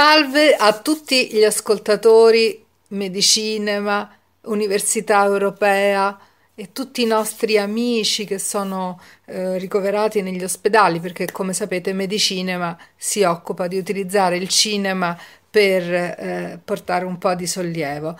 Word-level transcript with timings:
Salve 0.00 0.54
a 0.54 0.78
tutti 0.78 1.26
gli 1.26 1.42
ascoltatori 1.42 2.64
Medicinema, 2.90 4.08
Università 4.42 5.24
Europea 5.24 6.16
e 6.54 6.70
tutti 6.70 7.02
i 7.02 7.04
nostri 7.04 7.58
amici 7.58 8.24
che 8.24 8.38
sono 8.38 9.00
eh, 9.24 9.58
ricoverati 9.58 10.22
negli 10.22 10.44
ospedali 10.44 11.00
perché 11.00 11.26
come 11.32 11.52
sapete 11.52 11.92
Medicinema 11.92 12.78
si 12.94 13.24
occupa 13.24 13.66
di 13.66 13.76
utilizzare 13.76 14.36
il 14.36 14.46
cinema 14.46 15.18
per 15.50 15.92
eh, 15.92 16.60
portare 16.64 17.04
un 17.04 17.18
po' 17.18 17.34
di 17.34 17.48
sollievo. 17.48 18.16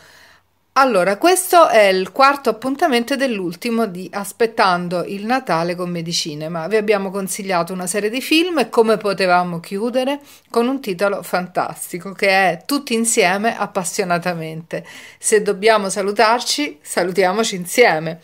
Allora, 0.73 1.17
questo 1.17 1.69
è 1.69 1.87
il 1.87 2.13
quarto 2.13 2.51
appuntamento 2.51 3.17
dell'ultimo 3.17 3.87
di 3.87 4.09
Aspettando 4.13 5.03
il 5.03 5.27
Natale 5.27 5.75
con 5.75 5.91
Medicinema. 5.91 6.69
Vi 6.69 6.77
abbiamo 6.77 7.11
consigliato 7.11 7.73
una 7.73 7.89
serie 7.89 8.11
di 8.11 8.21
film 8.21 8.59
e 8.59 8.69
come 8.69 8.97
potevamo 8.97 9.59
chiudere 9.59 10.21
con 10.51 10.69
un 10.69 10.81
titolo 10.81 11.25
fantastico 11.25 12.13
che 12.13 12.29
è 12.29 12.63
Tutti 12.65 12.95
insieme 12.95 13.59
appassionatamente. 13.59 14.87
Se 15.19 15.43
dobbiamo 15.43 15.89
salutarci, 15.89 16.79
salutiamoci 16.81 17.57
insieme. 17.57 18.21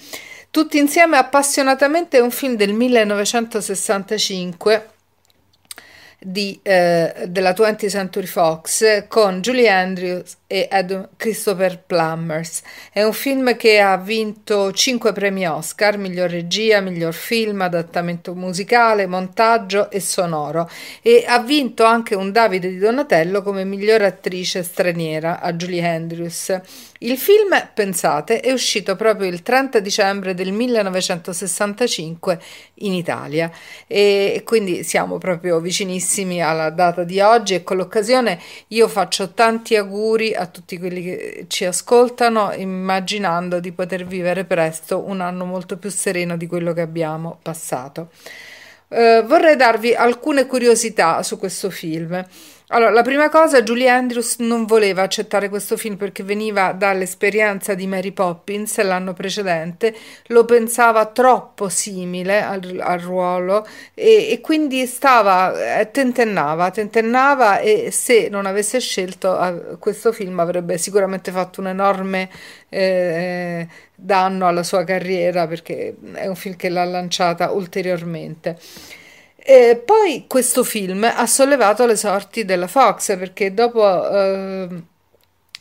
Tutti 0.54 0.78
insieme 0.78 1.16
appassionatamente 1.16 2.18
è 2.18 2.20
un 2.20 2.30
film 2.30 2.54
del 2.54 2.72
1965 2.72 4.88
di, 6.20 6.60
eh, 6.62 7.24
della 7.26 7.52
20th 7.52 7.88
Century 7.88 8.26
Fox 8.26 9.08
con 9.08 9.40
Julie 9.40 9.68
Andrews 9.68 10.36
e 10.46 10.68
Adam 10.70 11.08
Christopher 11.16 11.82
Plumbers. 11.84 12.62
È 12.92 13.02
un 13.02 13.12
film 13.12 13.56
che 13.56 13.80
ha 13.80 13.96
vinto 13.96 14.72
5 14.72 15.12
premi 15.12 15.46
Oscar, 15.46 15.96
miglior 15.96 16.30
regia, 16.30 16.80
miglior 16.80 17.14
film, 17.14 17.62
adattamento 17.62 18.34
musicale, 18.34 19.06
montaggio 19.06 19.90
e 19.90 20.00
sonoro 20.00 20.70
e 21.02 21.24
ha 21.26 21.40
vinto 21.40 21.84
anche 21.84 22.14
un 22.14 22.30
Davide 22.30 22.68
di 22.68 22.78
Donatello 22.78 23.42
come 23.42 23.64
miglior 23.64 24.02
attrice 24.02 24.62
straniera 24.62 25.40
a 25.40 25.52
Julie 25.54 25.86
Andrews. 25.86 26.60
Il 26.98 27.18
film, 27.18 27.50
pensate, 27.74 28.40
è 28.40 28.50
uscito 28.50 28.96
proprio 28.96 29.28
il 29.28 29.42
30 29.42 29.80
dicembre 29.80 30.32
del 30.32 30.52
1965 30.52 32.40
in 32.76 32.94
Italia 32.94 33.50
e 33.86 34.42
quindi 34.44 34.84
siamo 34.84 35.18
proprio 35.18 35.60
vicinissimi 35.60 36.42
alla 36.42 36.70
data 36.70 37.04
di 37.04 37.20
oggi 37.20 37.54
e 37.54 37.62
con 37.62 37.76
l'occasione 37.76 38.40
io 38.68 38.88
faccio 38.88 39.32
tanti 39.32 39.76
auguri 39.76 40.34
a 40.34 40.43
tutti 40.46 40.78
quelli 40.78 41.02
che 41.02 41.44
ci 41.48 41.64
ascoltano 41.64 42.52
immaginando 42.52 43.60
di 43.60 43.72
poter 43.72 44.04
vivere 44.04 44.44
presto 44.44 45.00
un 45.00 45.20
anno 45.20 45.44
molto 45.44 45.76
più 45.76 45.90
sereno 45.90 46.36
di 46.36 46.46
quello 46.46 46.72
che 46.72 46.80
abbiamo 46.80 47.38
passato. 47.42 48.10
Eh, 48.88 49.22
vorrei 49.26 49.56
darvi 49.56 49.94
alcune 49.94 50.46
curiosità 50.46 51.22
su 51.22 51.38
questo 51.38 51.70
film. 51.70 52.24
Allora, 52.74 52.90
la 52.90 53.02
prima 53.02 53.28
cosa, 53.28 53.62
Julie 53.62 53.88
Andrews 53.88 54.38
non 54.38 54.64
voleva 54.64 55.02
accettare 55.02 55.48
questo 55.48 55.76
film 55.76 55.94
perché 55.94 56.24
veniva 56.24 56.72
dall'esperienza 56.72 57.74
di 57.74 57.86
Mary 57.86 58.10
Poppins 58.10 58.82
l'anno 58.82 59.12
precedente, 59.12 59.94
lo 60.26 60.44
pensava 60.44 61.06
troppo 61.06 61.68
simile 61.68 62.42
al, 62.42 62.80
al 62.82 62.98
ruolo 62.98 63.64
e, 63.94 64.28
e, 64.32 64.40
quindi 64.40 64.86
stava, 64.86 65.78
eh, 65.78 65.92
tentennava, 65.92 66.72
tentennava 66.72 67.60
e 67.60 67.92
se 67.92 68.26
non 68.28 68.44
avesse 68.44 68.80
scelto 68.80 69.40
eh, 69.40 69.78
questo 69.78 70.10
film 70.10 70.40
avrebbe 70.40 70.76
sicuramente 70.76 71.30
fatto 71.30 71.60
un 71.60 71.68
enorme 71.68 72.28
eh, 72.70 73.68
danno 73.94 74.48
alla 74.48 74.64
sua 74.64 74.82
carriera 74.82 75.46
perché 75.46 75.94
è 76.14 76.26
un 76.26 76.34
film 76.34 76.56
che 76.56 76.68
l'ha 76.70 76.84
lanciata 76.84 77.52
ulteriormente. 77.52 78.58
E 79.46 79.76
poi 79.84 80.24
questo 80.26 80.64
film 80.64 81.04
ha 81.04 81.26
sollevato 81.26 81.84
le 81.84 81.96
sorti 81.96 82.46
della 82.46 82.66
Fox 82.66 83.14
perché 83.18 83.52
dopo 83.52 84.08
eh, 84.08 84.82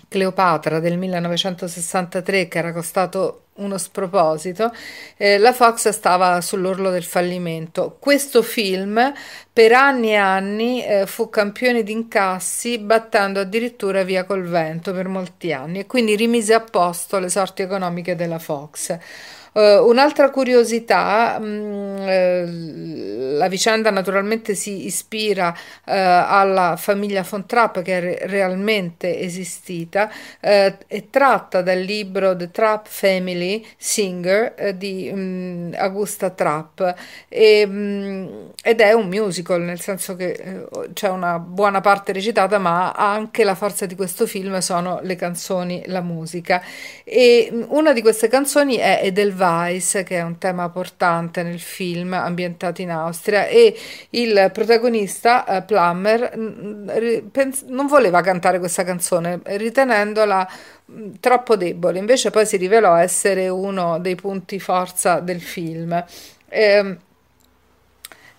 Cleopatra 0.08 0.80
del 0.80 0.98
1963 0.98 2.48
che 2.48 2.58
era 2.60 2.72
costato 2.72 3.48
uno 3.56 3.78
sproposito, 3.78 4.72
eh, 5.18 5.38
la 5.38 5.52
Fox 5.52 5.90
stava 5.90 6.40
sull'orlo 6.40 6.92
del 6.92 7.04
fallimento. 7.04 7.98
Questo 8.00 8.42
film 8.42 9.12
per 9.52 9.74
anni 9.74 10.12
e 10.12 10.16
anni 10.16 10.86
eh, 10.86 11.06
fu 11.06 11.30
campione 11.30 11.84
di 11.84 11.92
incassi, 11.92 12.80
battendo 12.80 13.42
addirittura 13.42 14.04
via 14.04 14.24
col 14.24 14.44
vento 14.44 14.94
per 14.94 15.08
molti 15.10 15.52
anni 15.52 15.80
e 15.80 15.86
quindi 15.88 16.16
rimise 16.16 16.54
a 16.54 16.62
posto 16.62 17.20
le 17.20 17.30
sorti 17.30 17.62
economiche 17.62 18.16
della 18.16 18.40
Fox. 18.40 18.98
Uh, 19.54 19.88
un'altra 19.88 20.32
curiosità, 20.32 21.38
mh, 21.38 21.46
mm, 21.46 21.98
eh, 22.08 22.46
la 23.38 23.48
vicenda 23.48 23.92
naturalmente 23.92 24.56
si 24.56 24.88
ispira 24.88 25.50
uh, 25.50 25.82
alla 25.86 26.76
famiglia 26.76 27.24
von 27.30 27.46
Trapp 27.46 27.80
che 27.80 27.98
è 27.98 28.02
re- 28.02 28.20
realmente 28.24 29.20
esistita, 29.20 30.10
uh, 30.10 30.48
è 30.88 31.04
tratta 31.12 31.62
dal 31.62 31.78
libro 31.78 32.36
The 32.36 32.50
Trapp 32.50 32.86
Family 32.88 33.64
Singer 33.78 34.74
di 34.76 35.12
mh, 35.12 35.76
Augusta 35.78 36.32
Trapp 36.32 36.82
e, 37.30 37.66
mh, 37.68 38.54
ed 38.64 38.82
è 38.82 38.94
un 38.94 39.08
musical, 39.08 39.62
nel 39.62 39.80
senso 39.82 40.16
che 40.16 40.66
c'è 40.94 41.10
una 41.10 41.38
buona 41.38 41.80
parte 41.80 42.12
recitata, 42.12 42.58
ma 42.58 42.92
anche 42.94 43.44
la 43.44 43.54
forza 43.54 43.86
di 43.86 43.96
questo 43.96 44.26
film 44.26 44.58
sono 44.60 45.00
le 45.04 45.16
canzoni, 45.16 45.84
la 45.88 46.02
musica. 46.02 46.64
E 47.04 47.52
una 47.68 47.94
di 47.94 48.02
queste 48.02 48.28
canzoni 48.28 48.78
è 48.78 49.02
Edelweiss 49.04 49.42
Vice, 49.44 50.04
che 50.04 50.18
è 50.18 50.22
un 50.22 50.38
tema 50.38 50.70
portante 50.70 51.44
nel 51.44 51.60
film 51.60 52.14
ambientato 52.14 52.82
in 52.82 52.92
Austria, 52.92 53.48
e 53.48 53.78
il 54.12 54.50
protagonista 54.54 55.46
uh, 55.48 55.66
Plummer 55.66 56.36
non 56.38 57.88
voleva 57.88 58.22
cantare 58.22 58.60
questa 58.60 58.84
canzone, 58.84 59.40
ritenendola 59.44 60.50
troppo 61.20 61.56
debole, 61.56 62.00
invece 62.00 62.30
poi 62.30 62.46
si 62.46 62.58
rivelò 62.58 62.96
essere 62.96 63.50
uno 63.50 64.00
dei 64.00 64.16
punti 64.16 64.60
forza 64.60 65.20
del 65.20 65.42
film. 65.42 66.04
Eh, 66.48 66.98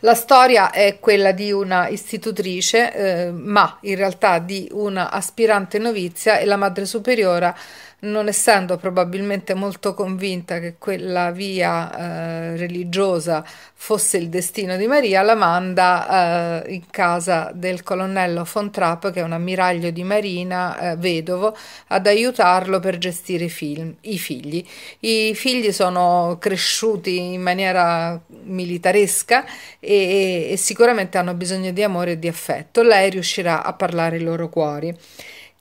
la 0.05 0.15
storia 0.15 0.71
è 0.71 0.99
quella 1.01 1.33
di 1.33 1.51
una 1.51 1.89
istitutrice, 1.89 2.95
eh, 2.95 3.31
ma 3.31 3.79
in 3.81 3.97
realtà 3.97 4.39
di 4.39 4.69
una 4.73 5.11
aspirante 5.11 5.79
novizia 5.79 6.37
e 6.37 6.45
la 6.45 6.57
madre 6.57 6.85
superiora 6.85 7.57
non 8.05 8.29
essendo 8.29 8.77
probabilmente 8.77 9.55
molto 9.55 9.95
convinta 9.95 10.61
che 10.61 10.77
quella 10.79 11.31
via 11.31 11.97
eh, 11.97 12.57
religiosa 12.57 13.45
fosse 13.75 14.17
il 14.17 14.29
destino 14.29 14.77
di 14.77 14.87
Maria, 14.87 15.23
la 15.23 15.35
manda 15.35 16.63
eh, 16.65 16.75
in 16.75 16.89
casa 16.91 17.51
del 17.55 17.83
colonnello 17.83 18.47
von 18.51 18.71
Trapp, 18.71 19.09
che 19.09 19.21
è 19.21 19.23
un 19.23 19.33
ammiraglio 19.33 19.91
di 19.91 20.05
marina, 20.05 20.93
eh, 20.93 20.97
vedovo, 20.97 21.57
ad 21.89 22.07
aiutarlo 22.07 22.81
per 22.81 22.99
gestire 22.99 23.45
i, 23.45 23.51
film, 23.51 23.95
i 24.03 24.19
figli. 24.19 24.65
I 25.01 25.35
figli 25.35 25.73
sono 25.73 26.39
cresciuti 26.41 27.19
in 27.19 27.43
maniera 27.43 28.19
militaresca 28.45 29.45
e, 29.81 30.49
e 30.51 30.57
sicuramente 30.57 31.19
hanno 31.19 31.35
bisogno 31.35 31.71
di 31.73 31.83
amore 31.83 32.13
e 32.13 32.19
di 32.19 32.29
affetto. 32.29 32.83
Lei 32.83 33.11
riuscirà 33.11 33.65
a 33.65 33.73
parlare 33.73 34.17
i 34.17 34.23
loro 34.23 34.49
cuori. 34.49 34.97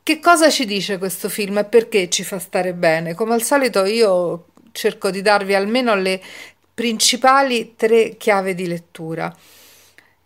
Che 0.05 0.19
cosa 0.19 0.49
ci 0.49 0.65
dice 0.65 0.97
questo 0.97 1.29
film 1.29 1.59
e 1.59 1.63
perché 1.63 2.09
ci 2.09 2.25
fa 2.25 2.37
stare 2.37 2.73
bene? 2.73 3.13
Come 3.13 3.35
al 3.35 3.41
solito 3.41 3.85
io 3.85 4.47
cerco 4.73 5.09
di 5.09 5.21
darvi 5.21 5.55
almeno 5.55 5.95
le 5.95 6.21
principali 6.73 7.75
tre 7.77 8.17
chiavi 8.17 8.53
di 8.53 8.67
lettura. 8.67 9.33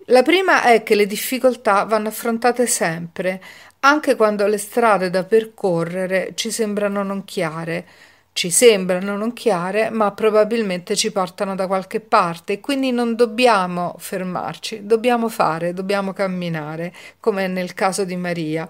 La 0.08 0.24
prima 0.24 0.64
è 0.64 0.82
che 0.82 0.96
le 0.96 1.06
difficoltà 1.06 1.84
vanno 1.84 2.08
affrontate 2.08 2.66
sempre, 2.66 3.40
anche 3.82 4.16
quando 4.16 4.48
le 4.48 4.58
strade 4.58 5.12
da 5.12 5.24
percorrere 5.24 6.32
ci 6.34 6.50
sembrano 6.50 7.04
non 7.04 7.24
chiare. 7.24 7.86
Ci 8.34 8.50
sembrano 8.50 9.16
non 9.16 9.32
chiare, 9.34 9.92
ma 9.92 10.12
probabilmente 10.12 10.96
ci 10.96 11.12
portano 11.12 11.54
da 11.54 11.68
qualche 11.68 12.00
parte 12.00 12.60
quindi 12.60 12.90
non 12.92 13.16
dobbiamo 13.16 13.94
fermarci, 14.00 14.88
dobbiamo 14.88 15.30
fare, 15.30 15.74
dobbiamo 15.76 16.14
camminare, 16.14 16.92
come 17.20 17.46
nel 17.48 17.76
caso 17.76 18.06
di 18.06 18.16
Maria. 18.16 18.68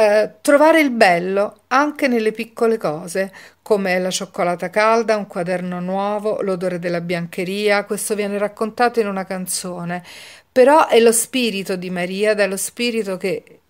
Eh, 0.00 0.36
trovare 0.40 0.80
il 0.80 0.88
bello 0.88 1.64
anche 1.66 2.08
nelle 2.08 2.32
piccole 2.32 2.78
cose, 2.78 3.30
come 3.60 3.98
la 3.98 4.08
cioccolata 4.08 4.70
calda, 4.70 5.18
un 5.18 5.26
quaderno 5.26 5.78
nuovo, 5.78 6.40
l'odore 6.40 6.78
della 6.78 7.02
biancheria, 7.02 7.84
questo 7.84 8.14
viene 8.14 8.38
raccontato 8.38 8.98
in 8.98 9.06
una 9.06 9.26
canzone, 9.26 10.02
però 10.50 10.86
è 10.88 10.98
lo 11.00 11.12
spirito 11.12 11.76
di 11.76 11.90
Maria, 11.90 12.30
ed 12.30 12.40
è 12.40 12.46
lo 12.46 12.56
spirito 12.56 13.18
che, 13.18 13.60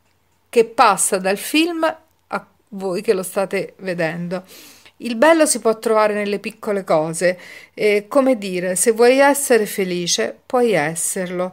che 0.48 0.64
passa 0.66 1.18
dal 1.18 1.36
film 1.36 1.82
a 2.28 2.46
voi 2.68 3.02
che 3.02 3.12
lo 3.12 3.24
state 3.24 3.74
vedendo. 3.78 4.44
Il 4.98 5.16
bello 5.16 5.46
si 5.46 5.58
può 5.58 5.80
trovare 5.80 6.14
nelle 6.14 6.38
piccole 6.38 6.84
cose, 6.84 7.36
e 7.74 8.04
come 8.06 8.38
dire, 8.38 8.76
se 8.76 8.92
vuoi 8.92 9.18
essere 9.18 9.66
felice, 9.66 10.38
puoi 10.46 10.74
esserlo, 10.74 11.52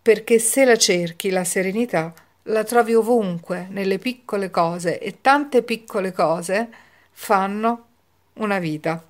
perché 0.00 0.38
se 0.38 0.64
la 0.64 0.76
cerchi 0.76 1.30
la 1.30 1.42
serenità, 1.42 2.14
la 2.44 2.64
trovi 2.64 2.94
ovunque, 2.94 3.66
nelle 3.70 3.98
piccole 3.98 4.50
cose 4.50 4.98
e 4.98 5.20
tante 5.20 5.62
piccole 5.62 6.12
cose 6.12 6.68
fanno 7.10 7.86
una 8.34 8.58
vita. 8.58 9.04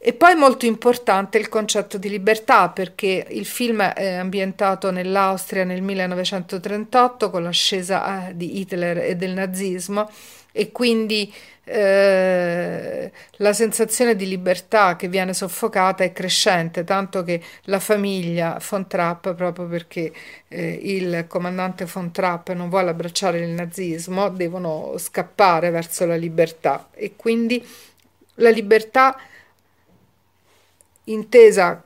E 0.00 0.12
poi 0.12 0.36
molto 0.36 0.64
importante 0.64 1.38
il 1.38 1.48
concetto 1.48 1.98
di 1.98 2.08
libertà, 2.08 2.68
perché 2.68 3.26
il 3.30 3.44
film 3.44 3.82
è 3.82 4.14
ambientato 4.14 4.92
nell'Austria 4.92 5.64
nel 5.64 5.82
1938 5.82 7.30
con 7.30 7.42
l'ascesa 7.42 8.28
eh, 8.28 8.36
di 8.36 8.60
Hitler 8.60 8.98
e 8.98 9.16
del 9.16 9.32
nazismo 9.32 10.08
e 10.52 10.70
quindi 10.70 11.32
eh, 11.68 13.12
la 13.32 13.52
sensazione 13.52 14.16
di 14.16 14.26
libertà 14.26 14.96
che 14.96 15.08
viene 15.08 15.34
soffocata 15.34 16.02
è 16.02 16.12
crescente, 16.12 16.84
tanto 16.84 17.22
che 17.22 17.42
la 17.64 17.78
famiglia 17.78 18.60
von 18.68 18.86
Trapp, 18.86 19.28
proprio 19.30 19.66
perché 19.66 20.12
eh, 20.48 20.78
il 20.82 21.26
comandante 21.28 21.84
von 21.84 22.10
Trapp 22.10 22.48
non 22.50 22.68
vuole 22.68 22.90
abbracciare 22.90 23.40
il 23.40 23.50
nazismo, 23.50 24.28
devono 24.30 24.94
scappare 24.96 25.70
verso 25.70 26.06
la 26.06 26.16
libertà. 26.16 26.88
E 26.92 27.14
quindi 27.16 27.64
la 28.34 28.50
libertà 28.50 29.16
intesa 31.04 31.82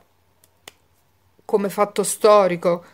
come 1.45 1.69
fatto 1.69 2.03
storico 2.03 2.85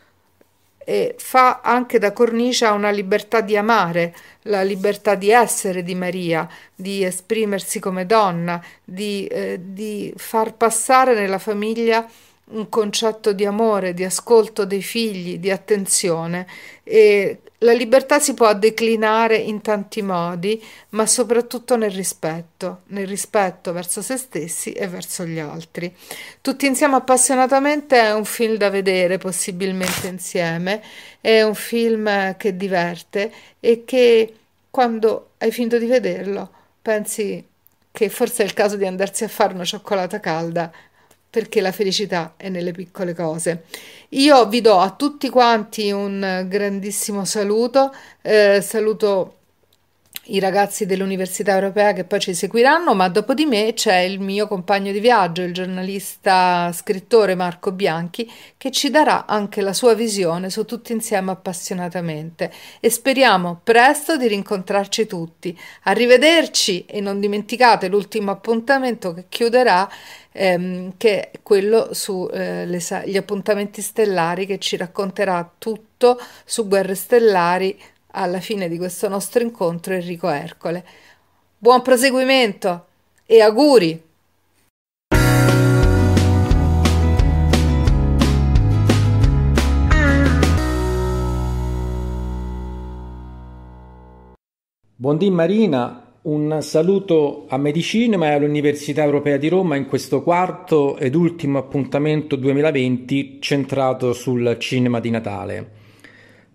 e 0.90 1.14
fa 1.20 1.62
anche 1.62 2.00
da 2.00 2.14
cornice 2.14 2.66
a 2.66 2.72
una 2.72 2.90
libertà 2.90 3.42
di 3.42 3.56
amare, 3.56 4.16
la 4.44 4.64
libertà 4.64 5.14
di 5.14 5.30
essere 5.30 5.84
di 5.84 5.94
Maria, 5.94 6.50
di 6.74 7.04
esprimersi 7.04 7.80
come 7.80 8.08
donna, 8.08 8.60
di, 8.84 9.28
eh, 9.28 9.60
di 9.62 10.12
far 10.18 10.56
passare 10.56 11.14
nella 11.14 11.38
famiglia 11.38 12.10
un 12.46 12.70
concetto 12.70 13.34
di 13.34 13.46
amore, 13.46 13.94
di 13.94 14.04
ascolto 14.04 14.66
dei 14.66 14.82
figli, 14.82 15.38
di 15.38 15.52
attenzione. 15.52 16.48
E 16.84 17.42
la 17.60 17.74
libertà 17.74 18.20
si 18.20 18.34
può 18.34 18.54
declinare 18.54 19.36
in 19.36 19.62
tanti 19.62 20.02
modi, 20.02 20.64
ma 20.90 21.06
soprattutto 21.06 21.76
nel 21.76 21.92
rispetto, 21.92 22.82
nel 22.88 23.08
rispetto 23.08 23.74
verso 23.74 24.02
se 24.02 24.16
stessi 24.18 24.72
e 24.72 24.88
verso 24.88 25.26
gli 25.26 25.40
altri. 25.40 25.94
Tutti 26.42 26.66
insieme 26.66 26.96
appassionatamente 26.96 28.00
è 28.00 28.14
un 28.14 28.24
film 28.24 28.56
da 28.56 28.70
vedere, 28.70 29.18
possibilmente 29.18 30.08
insieme, 30.08 30.82
è 31.20 31.42
un 31.42 31.56
film 31.56 32.38
che 32.38 32.56
diverte 32.56 33.32
e 33.60 33.84
che 33.86 34.34
quando 34.70 35.32
hai 35.40 35.52
finito 35.52 35.78
di 35.78 35.86
vederlo 35.86 36.50
pensi 36.82 37.46
che 37.92 38.10
forse 38.10 38.44
è 38.44 38.46
il 38.46 38.54
caso 38.54 38.78
di 38.78 38.86
andarsi 38.86 39.26
a 39.26 39.28
fare 39.28 39.54
una 39.54 39.66
cioccolata 39.66 40.20
calda 40.22 40.72
perché 41.30 41.62
la 41.62 41.72
felicità 41.72 42.34
è 42.38 42.50
nelle 42.50 42.72
piccole 42.72 43.14
cose. 43.14 43.66
Io 44.12 44.48
vi 44.48 44.62
do 44.62 44.80
a 44.80 44.92
tutti 44.96 45.30
quanti 45.30 45.92
un 45.92 46.46
grandissimo 46.48 47.26
saluto, 47.26 47.94
eh, 48.22 48.60
saluto 48.62 49.39
i 50.30 50.40
ragazzi 50.40 50.86
dell'Università 50.86 51.54
Europea 51.54 51.94
che 51.94 52.04
poi 52.04 52.20
ci 52.20 52.34
seguiranno, 52.34 52.94
ma 52.94 53.10
dopo 53.10 53.34
di 53.34 53.46
me 53.46 53.74
c'è 53.74 53.98
il 54.00 54.20
mio 54.20 54.48
compagno 54.48 54.92
di 54.92 55.00
viaggio, 55.00 55.42
il 55.42 55.54
giornalista 55.54 56.72
scrittore 56.72 57.36
Marco 57.36 57.72
Bianchi, 57.72 58.32
che 58.58 58.70
ci 58.72 58.90
darà 58.90 59.26
anche 59.26 59.62
la 59.62 59.74
sua 59.74 59.94
visione 59.94 60.50
su 60.50 60.66
tutti 60.66 60.92
insieme 60.92 61.32
appassionatamente 61.32 62.52
e 62.80 62.90
speriamo 62.90 63.62
presto 63.64 64.18
di 64.18 64.28
rincontrarci 64.28 65.08
tutti. 65.08 65.58
Arrivederci 65.84 66.86
e 66.86 67.02
non 67.02 67.20
dimenticate 67.20 67.88
l'ultimo 67.88 68.32
appuntamento 68.32 69.14
che 69.14 69.26
chiuderà 69.30 69.90
ehm, 70.32 70.94
che 70.98 71.32
è 71.32 71.40
quello 71.42 71.94
sugli 71.94 72.30
eh, 72.34 73.18
appuntamenti 73.18 73.82
stellari 73.82 74.46
che 74.46 74.60
ci 74.60 74.78
racconterà 74.78 75.50
tutto 75.58 76.20
su 76.46 76.68
Guerre 76.68 76.94
Stellari 76.94 77.78
alla 78.12 78.40
fine 78.40 78.68
di 78.68 78.78
questo 78.78 79.08
nostro 79.08 79.44
incontro 79.44 79.94
Enrico 79.94 80.30
Ercole. 80.30 80.86
Buon 81.58 81.82
proseguimento 81.82 82.86
e 83.26 83.42
auguri! 83.42 84.08
Buondì 94.96 95.30
Marina, 95.30 96.12
un 96.24 96.58
saluto 96.62 97.46
a 97.48 97.58
Medicinema 97.58 98.28
e 98.28 98.34
all'Università 98.34 99.02
Europea 99.04 99.38
di 99.38 99.48
Roma 99.48 99.78
in 99.78 99.86
questo 99.86 100.22
quarto 100.22 100.98
ed 100.98 101.16
ultimo 101.16 101.58
appuntamento 101.58 102.36
2020 102.36 103.38
centrato 103.40 104.12
sul 104.12 104.58
cinema 104.60 105.00
di 105.00 105.10
Natale. 105.10 105.79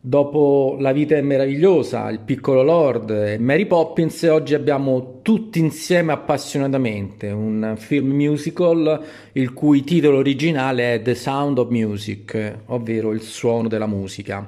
Dopo 0.06 0.76
La 0.80 0.92
vita 0.92 1.16
è 1.16 1.22
meravigliosa, 1.22 2.10
Il 2.10 2.18
piccolo 2.18 2.62
Lord 2.62 3.08
e 3.08 3.38
Mary 3.38 3.64
Poppins, 3.64 4.22
oggi 4.24 4.52
abbiamo 4.52 5.20
tutti 5.22 5.60
insieme 5.60 6.12
appassionatamente 6.12 7.30
un 7.30 7.72
film 7.78 8.10
musical 8.10 9.02
il 9.32 9.54
cui 9.54 9.82
titolo 9.82 10.18
originale 10.18 10.92
è 10.92 11.00
The 11.00 11.14
Sound 11.14 11.56
of 11.56 11.70
Music, 11.70 12.54
ovvero 12.66 13.12
il 13.12 13.22
suono 13.22 13.66
della 13.66 13.86
musica. 13.86 14.46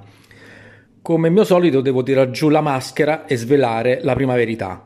Come 1.01 1.31
mio 1.31 1.45
solito 1.45 1.81
devo 1.81 2.03
tirare 2.03 2.31
giù 2.33 2.51
la 2.51 2.61
maschera 2.61 3.25
e 3.25 3.39
svelare 3.39 4.01
la 4.03 4.13
prima 4.13 4.35
verità. 4.35 4.85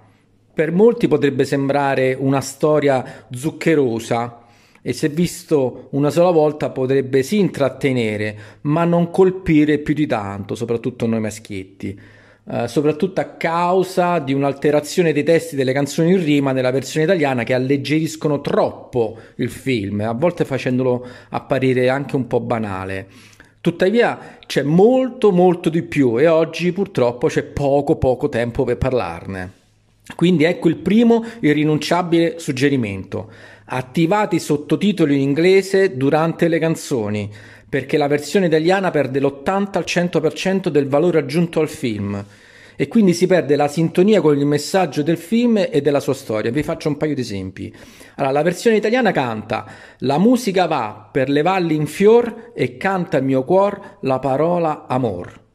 Per 0.55 0.71
molti 0.71 1.09
potrebbe 1.09 1.45
sembrare 1.45 2.17
una 2.17 2.41
storia 2.41 3.27
zuccherosa, 3.29 4.45
e 4.83 4.93
se 4.93 5.09
visto 5.09 5.89
una 5.91 6.11
sola 6.11 6.31
volta 6.31 6.71
potrebbe 6.71 7.23
sì 7.23 7.39
intrattenere, 7.39 8.37
ma 8.63 8.85
non 8.85 9.11
colpire 9.11 9.79
più 9.79 9.95
di 9.95 10.07
tanto, 10.07 10.55
soprattutto 10.55 11.07
noi 11.07 11.21
maschietti. 11.21 11.99
Uh, 12.43 12.67
soprattutto 12.67 13.21
a 13.21 13.27
causa 13.27 14.19
di 14.19 14.33
un'alterazione 14.33 15.13
dei 15.13 15.23
testi 15.23 15.55
delle 15.55 15.75
canzoni 15.75 16.13
in 16.13 16.25
rima 16.25 16.53
nella 16.53 16.71
versione 16.71 17.05
italiana 17.05 17.45
che 17.45 17.55
alleggeriscono 17.55 18.41
troppo 18.41 19.19
il 19.37 19.51
film, 19.51 20.01
a 20.01 20.15
volte 20.15 20.45
facendolo 20.45 21.07
apparire 21.29 21.91
anche 21.91 22.17
un 22.17 22.27
po' 22.27 22.41
banale. 22.41 23.07
Tuttavia 23.61 24.39
c'è 24.47 24.63
molto 24.63 25.33
molto 25.33 25.69
di 25.69 25.83
più 25.83 26.19
e 26.19 26.27
oggi 26.27 26.73
purtroppo 26.73 27.29
c'è 27.29 27.43
poco 27.43 27.97
poco 27.97 28.31
tempo 28.31 28.65
per 28.65 28.79
parlarne. 28.79 29.53
Quindi 30.17 30.45
ecco 30.45 30.69
il 30.69 30.77
primo 30.77 31.25
irrinunciabile 31.41 32.39
suggerimento 32.39 33.31
attivati 33.73 34.41
sottotitoli 34.41 35.15
in 35.15 35.21
inglese 35.21 35.97
durante 35.97 36.49
le 36.49 36.59
canzoni, 36.59 37.31
perché 37.69 37.97
la 37.97 38.09
versione 38.09 38.47
italiana 38.47 38.91
perde 38.91 39.21
l'80 39.21 39.77
al 39.77 39.85
100% 39.87 40.69
del 40.69 40.89
valore 40.89 41.19
aggiunto 41.19 41.61
al 41.61 41.69
film 41.69 42.25
e 42.81 42.89
quindi 42.89 43.13
si 43.13 43.27
perde 43.27 43.57
la 43.57 43.69
sintonia 43.69 44.23
con 44.23 44.39
il 44.39 44.47
messaggio 44.47 45.03
del 45.03 45.19
film 45.19 45.59
e 45.71 45.83
della 45.83 46.01
sua 46.01 46.15
storia. 46.15 46.51
Vi 46.51 46.63
faccio 46.63 46.89
un 46.89 46.97
paio 46.97 47.15
di 47.15 47.21
esempi. 47.21 47.71
Allora, 48.17 48.33
la 48.33 48.43
versione 48.43 48.77
italiana 48.77 49.13
canta 49.13 49.67
La 49.99 50.19
musica 50.19 50.65
va 50.65 51.09
per 51.13 51.29
le 51.29 51.43
valli 51.43 51.75
in 51.75 51.87
fior 51.87 52.53
e 52.55 52.79
canta 52.79 53.19
il 53.19 53.25
mio 53.25 53.45
cuor 53.45 53.99
la 54.01 54.19
parola 54.19 54.87
amor. 54.89 55.49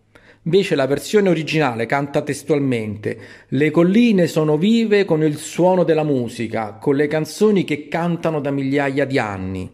Invece 0.46 0.76
la 0.76 0.86
versione 0.86 1.30
originale 1.30 1.88
canta 1.88 2.22
testualmente 2.22 3.18
Le 3.48 3.72
colline 3.72 4.28
sono 4.28 4.58
vive 4.58 5.04
con 5.04 5.24
il 5.24 5.38
suono 5.38 5.84
della 5.84 6.04
musica, 6.04 6.74
con 6.74 6.96
le 6.96 7.08
canzoni 7.08 7.64
che 7.64 7.88
cantano 7.88 8.40
da 8.40 8.52
migliaia 8.52 9.06
di 9.06 9.18
anni. 9.18 9.68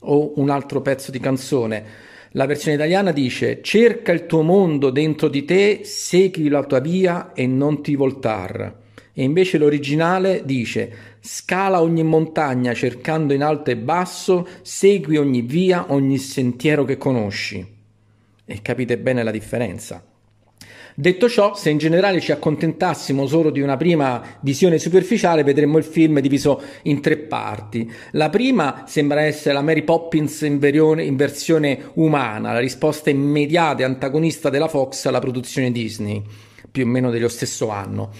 O 0.00 0.32
un 0.36 0.50
altro 0.50 0.82
pezzo 0.82 1.10
di 1.10 1.18
canzone. 1.18 1.84
La 2.32 2.44
versione 2.44 2.76
italiana 2.76 3.10
dice 3.10 3.62
Cerca 3.62 4.12
il 4.12 4.26
tuo 4.26 4.42
mondo 4.42 4.90
dentro 4.90 5.28
di 5.28 5.46
te, 5.46 5.80
segui 5.84 6.48
la 6.48 6.62
tua 6.62 6.80
via 6.80 7.32
e 7.32 7.46
non 7.46 7.82
ti 7.82 7.96
voltar. 7.96 8.80
E 9.14 9.22
invece 9.22 9.56
l'originale 9.56 10.42
dice 10.44 11.16
Scala 11.20 11.80
ogni 11.80 12.04
montagna 12.04 12.74
cercando 12.74 13.32
in 13.32 13.42
alto 13.42 13.70
e 13.70 13.78
basso, 13.78 14.46
segui 14.60 15.16
ogni 15.16 15.40
via, 15.40 15.86
ogni 15.88 16.18
sentiero 16.18 16.84
che 16.84 16.98
conosci. 16.98 17.66
E 18.44 18.62
capite 18.62 18.98
bene 18.98 19.22
la 19.22 19.30
differenza. 19.30 20.07
Detto 21.00 21.28
ciò, 21.28 21.54
se 21.54 21.70
in 21.70 21.78
generale 21.78 22.20
ci 22.20 22.32
accontentassimo 22.32 23.24
solo 23.28 23.50
di 23.50 23.60
una 23.60 23.76
prima 23.76 24.20
visione 24.40 24.80
superficiale, 24.80 25.44
vedremmo 25.44 25.78
il 25.78 25.84
film 25.84 26.18
diviso 26.18 26.60
in 26.82 27.00
tre 27.00 27.18
parti. 27.18 27.88
La 28.10 28.30
prima 28.30 28.82
sembra 28.88 29.20
essere 29.20 29.54
la 29.54 29.62
Mary 29.62 29.84
Poppins 29.84 30.40
in, 30.40 30.58
verione, 30.58 31.04
in 31.04 31.14
versione 31.14 31.90
umana, 31.94 32.52
la 32.52 32.58
risposta 32.58 33.10
immediata 33.10 33.82
e 33.82 33.84
antagonista 33.84 34.50
della 34.50 34.66
Fox 34.66 35.04
alla 35.04 35.20
produzione 35.20 35.70
Disney, 35.70 36.20
più 36.68 36.82
o 36.82 36.88
meno 36.88 37.12
dello 37.12 37.28
stesso 37.28 37.68
anno. 37.70 38.10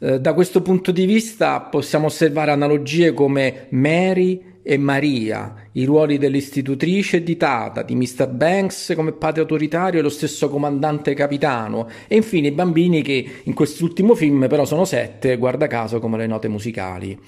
Eh, 0.00 0.18
da 0.18 0.34
questo 0.34 0.60
punto 0.60 0.90
di 0.90 1.06
vista 1.06 1.60
possiamo 1.60 2.06
osservare 2.06 2.50
analogie 2.50 3.12
come 3.12 3.66
Mary 3.68 4.53
e 4.66 4.78
Maria, 4.78 5.54
i 5.72 5.84
ruoli 5.84 6.16
dell'istitutrice 6.16 7.18
e 7.18 7.22
di 7.22 7.36
Tata, 7.36 7.82
di 7.82 7.94
Mr. 7.94 8.28
Banks 8.28 8.94
come 8.96 9.12
padre 9.12 9.42
autoritario 9.42 10.00
e 10.00 10.02
lo 10.02 10.08
stesso 10.08 10.48
comandante 10.48 11.12
capitano, 11.12 11.86
e 12.08 12.16
infine 12.16 12.48
i 12.48 12.52
bambini 12.52 13.02
che 13.02 13.42
in 13.44 13.52
quest'ultimo 13.52 14.14
film 14.14 14.48
però 14.48 14.64
sono 14.64 14.86
sette, 14.86 15.36
guarda 15.36 15.66
caso 15.66 16.00
come 16.00 16.16
le 16.16 16.26
note 16.26 16.48
musicali. 16.48 17.18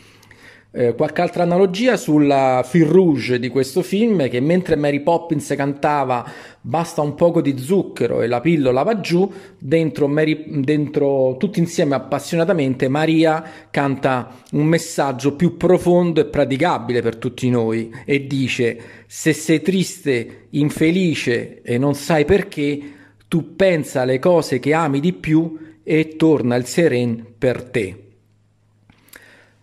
Eh, 0.79 0.95
qualche 0.95 1.23
altra 1.23 1.43
analogia 1.43 1.97
sulla 1.97 2.63
fil 2.63 2.85
rouge 2.85 3.39
di 3.39 3.49
questo 3.49 3.81
film 3.81 4.29
che 4.29 4.41
mentre 4.41 4.77
Mary 4.77 5.01
Poppins 5.01 5.55
cantava 5.57 6.31
basta 6.61 7.01
un 7.01 7.15
poco 7.15 7.41
di 7.41 7.57
zucchero 7.57 8.21
e 8.21 8.27
la 8.27 8.43
pillola 8.43 8.83
va 8.83 9.01
giù, 9.01 9.27
dentro, 9.59 10.07
Mary, 10.07 10.61
dentro 10.61 11.37
tutti 11.39 11.61
insieme 11.61 11.95
appassionatamente 11.95 12.89
Maria 12.89 13.43
canta 13.71 14.31
un 14.53 14.67
messaggio 14.67 15.35
più 15.35 15.57
profondo 15.57 16.21
e 16.21 16.27
praticabile 16.27 17.01
per 17.01 17.17
tutti 17.17 17.49
noi 17.49 17.91
e 18.05 18.27
dice 18.27 18.79
se 19.07 19.33
sei 19.33 19.63
triste, 19.63 20.49
infelice 20.51 21.63
e 21.63 21.79
non 21.79 21.95
sai 21.95 22.27
perché, 22.27 22.81
tu 23.29 23.57
pensa 23.57 24.03
alle 24.03 24.19
cose 24.19 24.59
che 24.59 24.75
ami 24.75 25.01
di 25.01 25.15
più 25.15 25.57
e 25.83 26.17
torna 26.17 26.55
il 26.55 26.67
seren 26.67 27.25
per 27.39 27.63
te. 27.63 28.06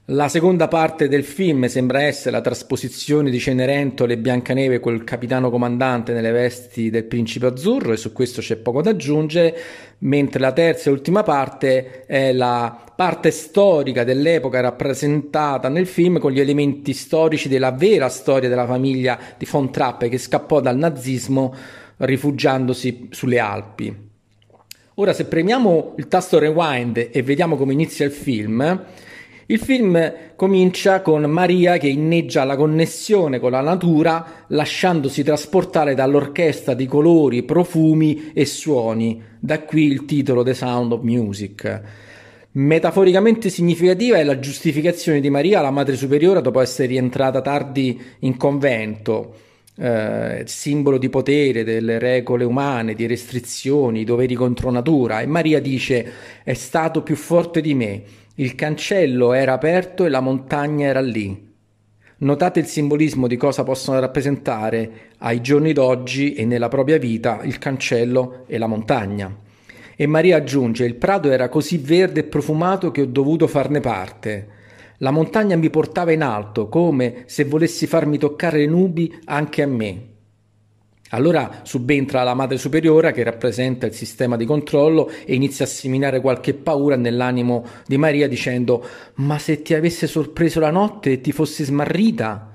La 0.07 0.27
seconda 0.27 0.67
parte 0.67 1.07
del 1.07 1.23
film 1.23 1.67
sembra 1.67 2.01
essere 2.01 2.31
la 2.31 2.41
trasposizione 2.41 3.29
di 3.29 3.39
Cenerentola 3.39 4.11
e 4.11 4.17
Biancaneve 4.17 4.81
col 4.81 5.05
capitano 5.05 5.49
comandante 5.49 6.11
nelle 6.11 6.31
vesti 6.31 6.89
del 6.89 7.05
principe 7.05 7.45
azzurro 7.45 7.93
e 7.93 7.97
su 7.97 8.11
questo 8.11 8.41
c'è 8.41 8.57
poco 8.57 8.81
da 8.81 8.89
aggiungere, 8.89 9.57
mentre 9.99 10.41
la 10.41 10.51
terza 10.51 10.89
e 10.89 10.91
ultima 10.91 11.23
parte 11.23 12.05
è 12.05 12.33
la 12.33 12.83
parte 12.93 13.31
storica 13.31 14.03
dell'epoca 14.03 14.59
rappresentata 14.59 15.69
nel 15.69 15.87
film 15.87 16.19
con 16.19 16.33
gli 16.33 16.41
elementi 16.41 16.91
storici 16.91 17.47
della 17.47 17.71
vera 17.71 18.09
storia 18.09 18.49
della 18.49 18.67
famiglia 18.67 19.17
di 19.37 19.47
von 19.49 19.71
Trappe 19.71 20.09
che 20.09 20.17
scappò 20.17 20.59
dal 20.59 20.75
nazismo 20.75 21.55
rifugiandosi 21.95 23.07
sulle 23.09 23.39
Alpi. 23.39 23.95
Ora 24.95 25.13
se 25.13 25.27
premiamo 25.27 25.93
il 25.95 26.09
tasto 26.09 26.39
rewind 26.39 27.07
e 27.09 27.23
vediamo 27.23 27.55
come 27.55 27.71
inizia 27.71 28.05
il 28.05 28.11
film, 28.11 28.83
il 29.47 29.59
film 29.59 30.13
comincia 30.37 31.01
con 31.01 31.23
Maria 31.23 31.77
che 31.77 31.87
inneggia 31.87 32.45
la 32.45 32.55
connessione 32.55 33.39
con 33.39 33.51
la 33.51 33.59
natura 33.59 34.45
lasciandosi 34.47 35.21
trasportare 35.21 35.95
dall'orchestra 35.95 36.73
di 36.73 36.85
colori, 36.85 37.43
profumi 37.43 38.31
e 38.33 38.45
suoni, 38.45 39.21
da 39.39 39.61
qui 39.63 39.87
il 39.87 40.05
titolo 40.05 40.43
The 40.43 40.53
Sound 40.53 40.93
of 40.93 41.01
Music. 41.01 41.81
Metaforicamente 42.53 43.49
significativa 43.49 44.17
è 44.17 44.23
la 44.23 44.39
giustificazione 44.39 45.19
di 45.19 45.29
Maria, 45.29 45.59
la 45.59 45.71
Madre 45.71 45.95
Superiore, 45.97 46.41
dopo 46.41 46.61
essere 46.61 46.87
rientrata 46.87 47.41
tardi 47.41 47.99
in 48.19 48.37
convento, 48.37 49.35
eh, 49.75 50.43
simbolo 50.45 50.99
di 50.99 51.09
potere, 51.09 51.63
delle 51.63 51.97
regole 51.97 52.43
umane, 52.45 52.93
di 52.93 53.07
restrizioni, 53.07 54.03
doveri 54.03 54.35
contro 54.35 54.69
natura. 54.69 55.21
E 55.21 55.25
Maria 55.25 55.59
dice: 55.59 56.11
È 56.43 56.53
stato 56.53 57.01
più 57.01 57.15
forte 57.15 57.59
di 57.59 57.73
me 57.73 58.03
il 58.35 58.55
cancello 58.55 59.33
era 59.33 59.53
aperto 59.53 60.05
e 60.05 60.09
la 60.09 60.19
montagna 60.19 60.87
era 60.87 61.01
lì. 61.01 61.51
Notate 62.17 62.61
il 62.61 62.65
simbolismo 62.65 63.27
di 63.27 63.37
cosa 63.37 63.63
possono 63.63 63.99
rappresentare 63.99 65.11
ai 65.19 65.39
giorni 65.39 65.71
d'oggi 65.71 66.33
e 66.33 66.43
nella 66.43 66.67
propria 66.67 66.97
vita 66.97 67.41
il 67.43 67.59
cancello 67.59 68.45
e 68.47 68.57
la 68.57 68.65
montagna. 68.65 69.37
E 69.95 70.07
Maria 70.07 70.37
aggiunge: 70.37 70.83
Il 70.83 70.95
prato 70.95 71.29
era 71.29 71.47
così 71.47 71.77
verde 71.77 72.21
e 72.21 72.23
profumato 72.23 72.89
che 72.89 73.01
ho 73.01 73.05
dovuto 73.05 73.45
farne 73.45 73.81
parte. 73.81 74.47
La 74.97 75.11
montagna 75.11 75.55
mi 75.55 75.69
portava 75.69 76.11
in 76.11 76.23
alto, 76.23 76.69
come 76.69 77.25
se 77.27 77.43
volessi 77.43 77.85
farmi 77.85 78.17
toccare 78.17 78.57
le 78.57 78.67
nubi 78.67 79.15
anche 79.25 79.61
a 79.61 79.67
me. 79.67 80.12
Allora 81.13 81.61
subentra 81.61 82.23
la 82.23 82.33
madre 82.33 82.57
superiore 82.57 83.11
che 83.11 83.23
rappresenta 83.23 83.85
il 83.85 83.93
sistema 83.93 84.35
di 84.35 84.45
controllo 84.45 85.11
e 85.25 85.35
inizia 85.35 85.65
a 85.65 85.67
seminare 85.67 86.19
qualche 86.21 86.55
paura 86.55 86.95
nell'animo 86.95 87.63
di 87.85 87.97
Maria 87.97 88.27
dicendo 88.27 88.83
ma 89.15 89.37
se 89.37 89.61
ti 89.61 89.75
avesse 89.75 90.07
sorpreso 90.07 90.59
la 90.59 90.71
notte 90.71 91.11
e 91.11 91.21
ti 91.21 91.31
fossi 91.31 91.65
smarrita? 91.65 92.49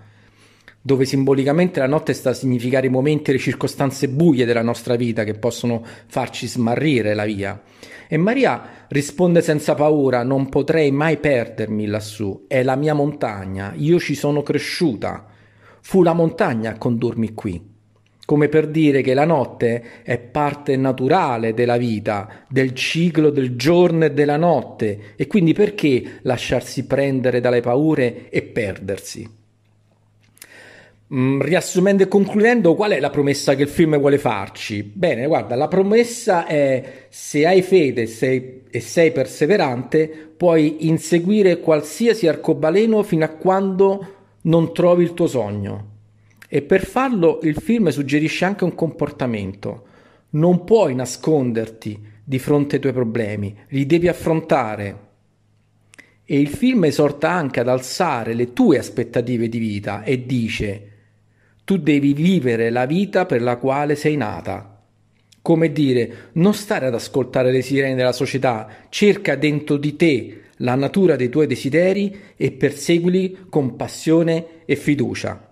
Dove 0.81 1.05
simbolicamente 1.05 1.79
la 1.79 1.87
notte 1.87 2.12
sta 2.15 2.31
a 2.31 2.35
significare 2.35 2.88
i 2.88 2.91
momenti 2.91 3.31
e 3.31 3.35
le 3.35 3.38
circostanze 3.38 4.09
buie 4.09 4.45
della 4.45 4.62
nostra 4.62 4.97
vita 4.97 5.23
che 5.23 5.35
possono 5.35 5.85
farci 6.07 6.49
smarrire 6.49 7.15
la 7.15 7.25
via. 7.25 7.62
E 8.09 8.17
Maria 8.17 8.87
risponde 8.88 9.41
senza 9.41 9.75
paura, 9.75 10.25
non 10.25 10.49
potrei 10.49 10.91
mai 10.91 11.19
perdermi 11.19 11.87
lassù, 11.87 12.47
è 12.49 12.65
la 12.65 12.75
mia 12.75 12.95
montagna, 12.95 13.73
io 13.77 14.00
ci 14.00 14.17
sono 14.17 14.43
cresciuta. 14.43 15.27
Fu 15.81 16.03
la 16.03 16.12
montagna 16.12 16.71
a 16.71 16.79
condurmi 16.79 17.35
qui 17.35 17.77
come 18.29 18.51
per 18.51 18.67
dire 18.67 19.01
che 19.01 19.15
la 19.15 19.25
notte 19.25 20.03
è 20.03 20.19
parte 20.19 20.77
naturale 20.77 21.55
della 21.55 21.79
vita, 21.79 22.45
del 22.47 22.75
ciclo 22.75 23.31
del 23.31 23.57
giorno 23.57 24.05
e 24.05 24.13
della 24.13 24.37
notte, 24.37 25.15
e 25.17 25.27
quindi 25.27 25.55
perché 25.55 26.19
lasciarsi 26.21 26.85
prendere 26.85 27.41
dalle 27.41 27.63
paure 27.63 28.29
e 28.29 28.43
perdersi? 28.43 29.27
Mm, 31.15 31.41
riassumendo 31.41 32.03
e 32.03 32.09
concludendo, 32.09 32.75
qual 32.75 32.91
è 32.91 33.01
la 33.01 33.09
promessa 33.09 33.55
che 33.55 33.63
il 33.63 33.69
film 33.71 33.99
vuole 33.99 34.19
farci? 34.19 34.83
Bene, 34.83 35.27
guarda, 35.27 35.55
la 35.55 35.69
promessa 35.69 36.45
è 36.45 37.07
se 37.09 37.47
hai 37.47 37.63
fede 37.63 38.05
sei, 38.05 38.65
e 38.69 38.81
sei 38.81 39.11
perseverante, 39.11 40.35
puoi 40.37 40.87
inseguire 40.87 41.61
qualsiasi 41.61 42.29
arcobaleno 42.29 43.03
fino 43.03 43.25
a 43.25 43.29
quando 43.29 44.07
non 44.43 44.75
trovi 44.75 45.03
il 45.05 45.15
tuo 45.15 45.27
sogno. 45.29 45.97
E 46.49 46.62
per 46.62 46.85
farlo 46.85 47.40
il 47.43 47.57
film 47.57 47.88
suggerisce 47.90 48.47
anche 48.47 48.64
un 48.64 48.75
comportamento. 48.75 49.85
Non 50.31 50.64
puoi 50.64 50.95
nasconderti 50.95 52.00
di 52.25 52.38
fronte 52.38 52.76
ai 52.76 52.81
tuoi 52.81 52.93
problemi, 52.93 53.55
li 53.69 53.87
devi 53.87 54.09
affrontare. 54.09 55.07
E 56.25 56.40
il 56.40 56.49
film 56.49 56.85
esorta 56.85 57.31
anche 57.31 57.61
ad 57.61 57.69
alzare 57.69 58.35
le 58.35 58.52
tue 58.52 58.78
aspettative 58.78 59.49
di 59.49 59.59
vita 59.59 60.02
e 60.02 60.26
dice 60.26 60.93
tu 61.64 61.76
devi 61.76 62.14
vivere 62.14 62.71
la 62.71 62.87
vita 62.87 63.26
per 63.26 63.43
la 63.43 63.57
quale 63.57 63.95
sei 63.95 64.17
nata. 64.17 64.83
Come 65.43 65.71
dire, 65.71 66.31
non 66.33 66.55
stare 66.55 66.87
ad 66.87 66.95
ascoltare 66.95 67.52
le 67.52 67.61
sirene 67.61 67.95
della 67.95 68.12
società, 68.12 68.69
cerca 68.88 69.37
dentro 69.37 69.76
di 69.76 69.95
te 69.95 70.40
la 70.57 70.75
natura 70.75 71.14
dei 71.14 71.28
tuoi 71.28 71.47
desideri 71.47 72.14
e 72.37 72.52
perseguili 72.52 73.47
con 73.50 73.76
passione 73.76 74.64
e 74.64 74.76
fiducia. 74.76 75.48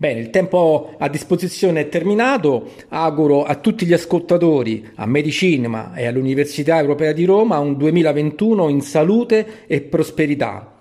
Bene, 0.00 0.20
il 0.20 0.30
tempo 0.30 0.94
a 0.96 1.08
disposizione 1.08 1.80
è 1.80 1.88
terminato. 1.88 2.70
Auguro 2.90 3.42
a 3.42 3.56
tutti 3.56 3.84
gli 3.84 3.92
ascoltatori, 3.92 4.90
a 4.94 5.06
Medicinema 5.06 5.92
e 5.94 6.06
all'Università 6.06 6.78
Europea 6.78 7.10
di 7.10 7.24
Roma 7.24 7.58
un 7.58 7.76
2021 7.76 8.68
in 8.68 8.80
salute 8.80 9.66
e 9.66 9.80
prosperità. 9.80 10.72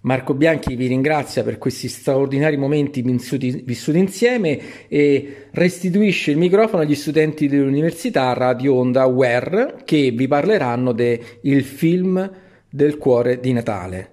Marco 0.00 0.34
Bianchi 0.34 0.74
vi 0.74 0.88
ringrazia 0.88 1.44
per 1.44 1.56
questi 1.56 1.86
straordinari 1.86 2.56
momenti 2.56 3.00
vissuti, 3.00 3.62
vissuti 3.64 3.98
insieme 3.98 4.60
e 4.88 5.46
restituisce 5.52 6.32
il 6.32 6.36
microfono 6.38 6.82
agli 6.82 6.96
studenti 6.96 7.46
dell'Università 7.46 8.32
Radio 8.32 8.74
Onda 8.74 9.06
WER 9.06 9.82
che 9.84 10.10
vi 10.10 10.26
parleranno 10.26 10.90
del 10.90 11.62
film 11.62 12.28
del 12.68 12.98
cuore 12.98 13.38
di 13.38 13.52
Natale. 13.52 14.10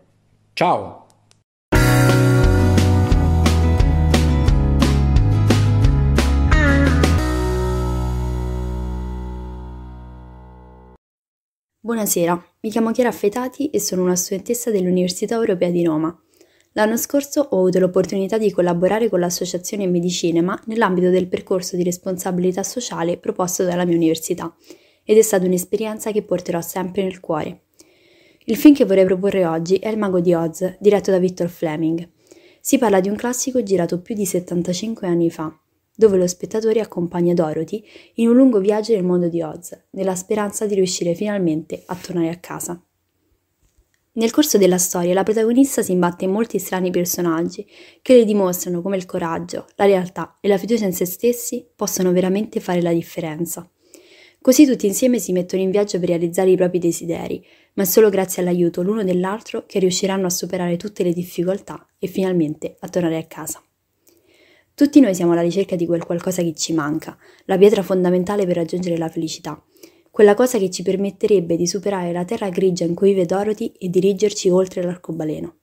Ciao! 0.54 1.01
Buonasera, 11.84 12.40
mi 12.60 12.70
chiamo 12.70 12.92
Chiara 12.92 13.10
Affetati 13.10 13.72
e 13.72 13.80
sono 13.80 14.04
una 14.04 14.16
studentessa 14.16 14.70
dell'Università 14.70 15.34
Europea 15.34 15.72
di 15.72 15.84
Roma. 15.84 16.16
L'anno 16.74 16.96
scorso 16.96 17.42
ho 17.42 17.58
avuto 17.58 17.80
l'opportunità 17.80 18.38
di 18.38 18.52
collaborare 18.52 19.10
con 19.10 19.20
l'Associazione 19.20 19.88
Medicinema 19.88 20.62
nell'ambito 20.68 21.10
del 21.10 21.28
percorso 21.28 21.76
di 21.76 21.84
responsabilità 21.84 22.62
sociale 22.62 23.18
proposto 23.18 23.64
dalla 23.64 23.84
mia 23.86 23.96
università 23.96 24.56
ed 25.04 25.18
è 25.18 25.24
stata 25.24 25.48
un'esperienza 25.48 26.12
che 26.12 26.22
porterò 26.22 26.62
sempre 26.62 27.02
nel 27.02 27.20
cuore. 27.20 27.64
Il 28.46 28.58
film 28.58 28.76
che 28.76 28.86
vorrei 28.86 29.06
proporre 29.06 29.48
oggi 29.48 29.78
è 29.78 29.90
Il 29.90 29.98
Mago 29.98 30.20
di 30.20 30.36
Oz, 30.36 30.78
diretto 30.80 31.10
da 31.10 31.18
Victor 31.18 31.50
Fleming. 31.50 32.08
Si 32.60 32.78
parla 32.78 33.00
di 33.00 33.10
un 33.10 33.16
classico 33.16 33.64
girato 33.64 34.02
più 34.02 34.14
di 34.14 34.28
75 34.28 35.08
anni 35.08 35.32
fa 35.32 35.61
dove 35.96 36.18
lo 36.18 36.28
spettatore 36.28 36.80
accompagna 36.80 37.34
Dorothy 37.34 37.84
in 38.16 38.30
un 38.30 38.36
lungo 38.36 38.60
viaggio 38.60 38.94
nel 38.94 39.04
mondo 39.04 39.28
di 39.28 39.42
Oz, 39.42 39.78
nella 39.92 40.16
speranza 40.16 40.66
di 40.66 40.76
riuscire 40.76 41.14
finalmente 41.16 41.84
a 41.86 41.96
tornare 41.96 42.30
a 42.30 42.38
casa. 42.38 42.82
Nel 44.14 44.32
corso 44.32 44.58
della 44.58 44.78
storia 44.78 45.14
la 45.14 45.24
protagonista 45.24 45.82
si 45.82 45.94
imbatte 45.94 46.26
in 46.26 46.32
molti 46.32 46.60
strani 46.60 46.92
personaggi 46.92 47.66
che 48.02 48.16
le 48.16 48.26
dimostrano 48.26 48.82
come 48.82 48.98
il 48.98 49.06
coraggio, 49.06 49.68
la 49.76 49.86
realtà 49.86 50.38
e 50.42 50.50
la 50.50 50.58
fiducia 50.58 50.86
in 50.86 50.94
se 50.94 51.06
stessi 51.06 51.66
possono 51.74 52.12
veramente 52.12 52.60
fare 52.60 52.82
la 52.82 52.92
differenza. 52.92 53.70
Così 54.42 54.66
tutti 54.66 54.86
insieme 54.86 55.20
si 55.20 55.32
mettono 55.32 55.62
in 55.62 55.70
viaggio 55.70 55.98
per 56.00 56.10
realizzare 56.10 56.50
i 56.50 56.58
propri 56.58 56.80
desideri, 56.80 57.46
ma 57.76 57.84
è 57.84 57.86
solo 57.86 58.10
grazie 58.10 58.42
all'aiuto 58.42 58.82
l'uno 58.82 59.04
dell'altro 59.04 59.66
che 59.66 59.80
riusciranno 59.80 60.26
a 60.26 60.32
superare 60.32 60.76
tutte 60.76 61.04
le 61.04 61.14
difficoltà 61.14 61.88
e 61.98 62.08
finalmente 62.08 62.76
a 62.80 62.90
tornare 62.90 63.18
a 63.18 63.26
casa. 63.28 63.64
Tutti 64.74 65.00
noi 65.00 65.14
siamo 65.14 65.34
alla 65.34 65.42
ricerca 65.42 65.76
di 65.76 65.86
quel 65.86 66.04
qualcosa 66.04 66.42
che 66.42 66.54
ci 66.54 66.74
manca, 66.74 67.18
la 67.46 67.58
pietra 67.58 67.84
fondamentale 67.84 68.46
per 68.46 68.56
raggiungere 68.56 68.98
la 68.98 69.10
felicità, 69.10 69.64
quella 70.10 70.34
cosa 70.34 70.58
che 70.58 70.70
ci 70.70 70.84
permetterebbe 70.84 71.56
di 71.56 71.68
superare 71.68 72.12
la 72.12 72.26
terra 72.26 72.50
grigia 72.50 72.86
in 72.86 72.96
cui 72.96 73.10
vive 73.10 73.26
Dorothy 73.26 73.74
e 73.78 73.90
dirigerci 73.90 74.50
oltre 74.50 74.82
l'arcobaleno. 74.82 75.56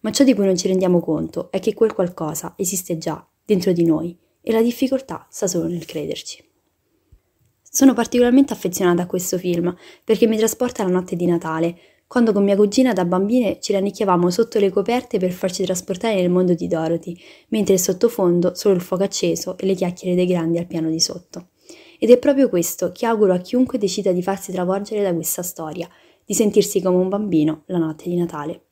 Ma 0.00 0.12
ciò 0.12 0.24
di 0.24 0.34
cui 0.34 0.44
non 0.44 0.56
ci 0.56 0.68
rendiamo 0.68 1.00
conto 1.00 1.50
è 1.50 1.58
che 1.60 1.74
quel 1.74 1.92
qualcosa 1.92 2.54
esiste 2.56 2.98
già 2.98 3.26
dentro 3.44 3.72
di 3.72 3.84
noi 3.84 4.16
e 4.40 4.52
la 4.52 4.62
difficoltà 4.62 5.26
sta 5.30 5.46
solo 5.46 5.68
nel 5.68 5.84
crederci. 5.84 6.44
Sono 7.62 7.94
particolarmente 7.94 8.52
affezionata 8.52 9.02
a 9.02 9.06
questo 9.06 9.38
film 9.38 9.74
perché 10.04 10.26
mi 10.26 10.36
trasporta 10.36 10.82
alla 10.82 10.92
notte 10.92 11.16
di 11.16 11.26
Natale, 11.26 11.78
quando 12.08 12.32
con 12.32 12.42
mia 12.42 12.56
cugina 12.56 12.94
da 12.94 13.04
bambine 13.04 13.60
ci 13.60 13.72
rannicchiavamo 13.72 14.30
sotto 14.30 14.58
le 14.58 14.70
coperte 14.70 15.18
per 15.18 15.30
farci 15.30 15.62
trasportare 15.62 16.14
nel 16.14 16.30
mondo 16.30 16.54
di 16.54 16.66
Dorothy, 16.66 17.14
mentre 17.48 17.76
sottofondo 17.76 18.54
solo 18.54 18.74
il 18.74 18.80
fuoco 18.80 19.02
acceso 19.02 19.58
e 19.58 19.66
le 19.66 19.74
chiacchiere 19.74 20.16
dei 20.16 20.26
grandi 20.26 20.56
al 20.56 20.66
piano 20.66 20.88
di 20.88 21.00
sotto. 21.00 21.50
Ed 21.98 22.10
è 22.10 22.18
proprio 22.18 22.48
questo 22.48 22.92
che 22.92 23.04
auguro 23.04 23.34
a 23.34 23.38
chiunque 23.38 23.76
decida 23.76 24.10
di 24.10 24.22
farsi 24.22 24.52
travolgere 24.52 25.02
da 25.02 25.12
questa 25.12 25.42
storia, 25.42 25.86
di 26.24 26.32
sentirsi 26.32 26.80
come 26.80 26.96
un 26.96 27.10
bambino 27.10 27.64
la 27.66 27.78
notte 27.78 28.08
di 28.08 28.16
Natale. 28.16 28.67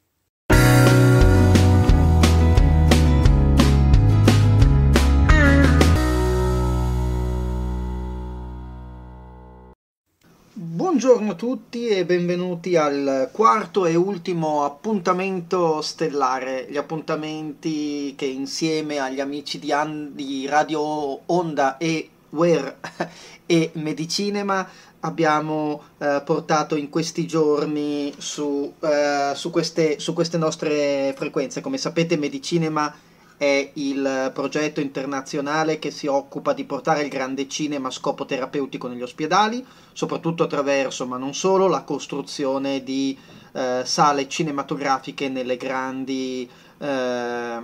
Buongiorno 10.76 11.30
a 11.30 11.35
tutti 11.37 11.87
e 11.87 12.04
benvenuti 12.04 12.76
al 12.76 13.30
quarto 13.33 13.87
e 13.87 13.95
ultimo 13.95 14.62
appuntamento 14.62 15.80
stellare, 15.80 16.66
gli 16.68 16.76
appuntamenti 16.76 18.12
che 18.14 18.26
insieme 18.26 18.99
agli 18.99 19.18
amici 19.18 19.59
di, 19.59 19.73
An- 19.73 20.11
di 20.12 20.47
Radio 20.47 21.23
Onda 21.33 21.78
e 21.78 22.11
Where 22.28 22.76
e 23.47 23.71
Medicinema 23.73 24.68
abbiamo 25.00 25.83
eh, 25.97 26.21
portato 26.23 26.76
in 26.76 26.90
questi 26.90 27.26
giorni 27.26 28.12
su, 28.18 28.71
eh, 28.80 29.33
su, 29.35 29.49
queste, 29.50 29.99
su 29.99 30.12
queste 30.12 30.37
nostre 30.37 31.14
frequenze. 31.16 31.62
Come 31.62 31.78
sapete 31.78 32.18
Medicinema 32.18 32.95
il 33.38 34.31
progetto 34.33 34.81
internazionale 34.81 35.78
che 35.78 35.90
si 35.90 36.07
occupa 36.07 36.52
di 36.52 36.64
portare 36.64 37.02
il 37.02 37.09
grande 37.09 37.49
cinema 37.49 37.88
a 37.88 37.90
scopo 37.90 38.25
terapeutico 38.25 38.88
negli 38.88 39.02
ospedali, 39.02 39.64
soprattutto 39.93 40.45
attraverso, 40.45 41.07
ma 41.07 41.19
non 41.19 41.35
solo, 41.35 41.66
la 41.66 41.83
costruzione 41.83 42.83
di 42.83 43.16
eh, 43.52 43.83
sale 43.85 44.28
cinematografiche 44.28 45.28
nelle 45.28 45.57
grandi 45.57 46.49
eh, 46.78 47.59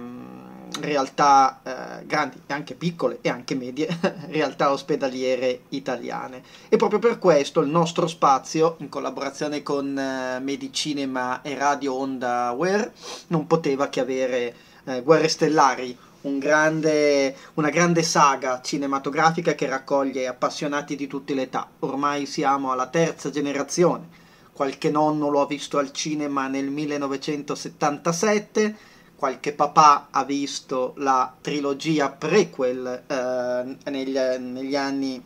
realtà, 0.81 1.61
eh, 1.63 2.07
grandi 2.07 2.41
e 2.47 2.53
anche 2.53 2.75
piccole 2.75 3.19
e 3.21 3.29
anche 3.29 3.55
medie, 3.55 3.89
realtà 4.29 4.73
ospedaliere 4.73 5.65
italiane. 5.71 6.43
E 6.69 6.77
proprio 6.77 6.99
per 6.99 7.19
questo 7.19 7.61
il 7.61 7.69
nostro 7.69 8.07
spazio, 8.07 8.77
in 8.79 8.89
collaborazione 8.89 9.63
con 9.63 9.99
eh, 9.99 10.41
Medicinema 10.41 11.43
e 11.43 11.55
Radio 11.55 11.95
Onda 11.95 12.53
Wear, 12.57 12.91
non 13.29 13.47
poteva 13.47 13.89
che 13.89 14.01
avere 14.01 14.55
eh, 14.85 15.03
Guerre 15.03 15.29
Stellari, 15.29 15.97
un 16.23 16.39
grande, 16.39 17.35
una 17.55 17.71
grande 17.71 18.03
saga 18.03 18.61
cinematografica 18.63 19.55
che 19.55 19.67
raccoglie 19.67 20.27
appassionati 20.27 20.97
di 20.97 21.07
tutte 21.07 21.35
le 21.35 21.43
età. 21.43 21.69
Ormai 21.81 22.27
siamo 22.27 22.73
alla 22.73 22.89
terza 22.89 23.31
generazione. 23.31 24.21
Qualche 24.53 24.91
nonno 24.91 25.29
lo 25.29 25.41
ha 25.41 25.47
visto 25.47 25.79
al 25.79 25.93
cinema 25.93 26.47
nel 26.47 26.69
1977, 26.69 28.77
qualche 29.17 29.53
papà 29.53 30.09
ha 30.11 30.25
visto 30.25 30.93
la 30.97 31.33
trilogia 31.41 32.11
prequel 32.11 33.03
eh, 33.07 33.77
negli, 33.91 34.17
negli, 34.17 34.77
anni, 34.77 35.23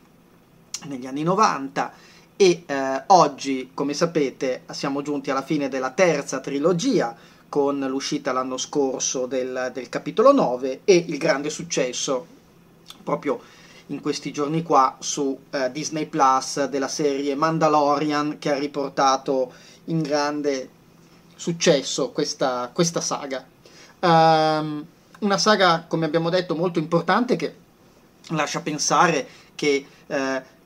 negli, 0.85 1.07
anni, 1.07 1.23
90 1.23 1.93
e 2.37 2.65
eh, 2.67 3.03
oggi, 3.07 3.71
come 3.75 3.95
sapete, 3.95 4.63
siamo 4.71 5.03
giunti 5.03 5.31
alla 5.31 5.43
fine 5.43 5.69
della 5.69 5.91
terza 5.91 6.41
trilogia 6.41 7.17
con 7.49 7.79
l'uscita 7.79 8.33
l'anno 8.33 8.57
scorso 8.57 9.27
del, 9.27 9.71
del 9.73 9.89
capitolo 9.89 10.33
9 10.33 10.81
e 10.85 11.05
il 11.09 11.19
grande 11.19 11.51
successo 11.51 12.27
proprio 13.03 13.41
in 13.89 14.01
questi 14.01 14.33
giorni 14.33 14.63
qua 14.63 14.97
su 14.99 15.39
uh, 15.51 15.71
Disney 15.71 16.07
Plus 16.07 16.65
della 16.65 16.89
serie 16.89 17.35
Mandalorian 17.35 18.39
che 18.39 18.53
ha 18.53 18.59
riportato 18.59 19.53
in 19.85 20.03
grande 20.03 20.69
successo 21.37 22.11
questa, 22.11 22.71
questa 22.73 23.01
saga. 23.01 23.45
Um, 24.01 24.85
una 25.21 25.39
saga, 25.39 25.85
come 25.87 26.05
abbiamo 26.05 26.31
detto, 26.31 26.57
molto 26.57 26.79
importante 26.79 27.37
che 27.37 27.55
lascia 28.31 28.61
pensare 28.61 29.27
che 29.55 29.87
uh, 30.07 30.15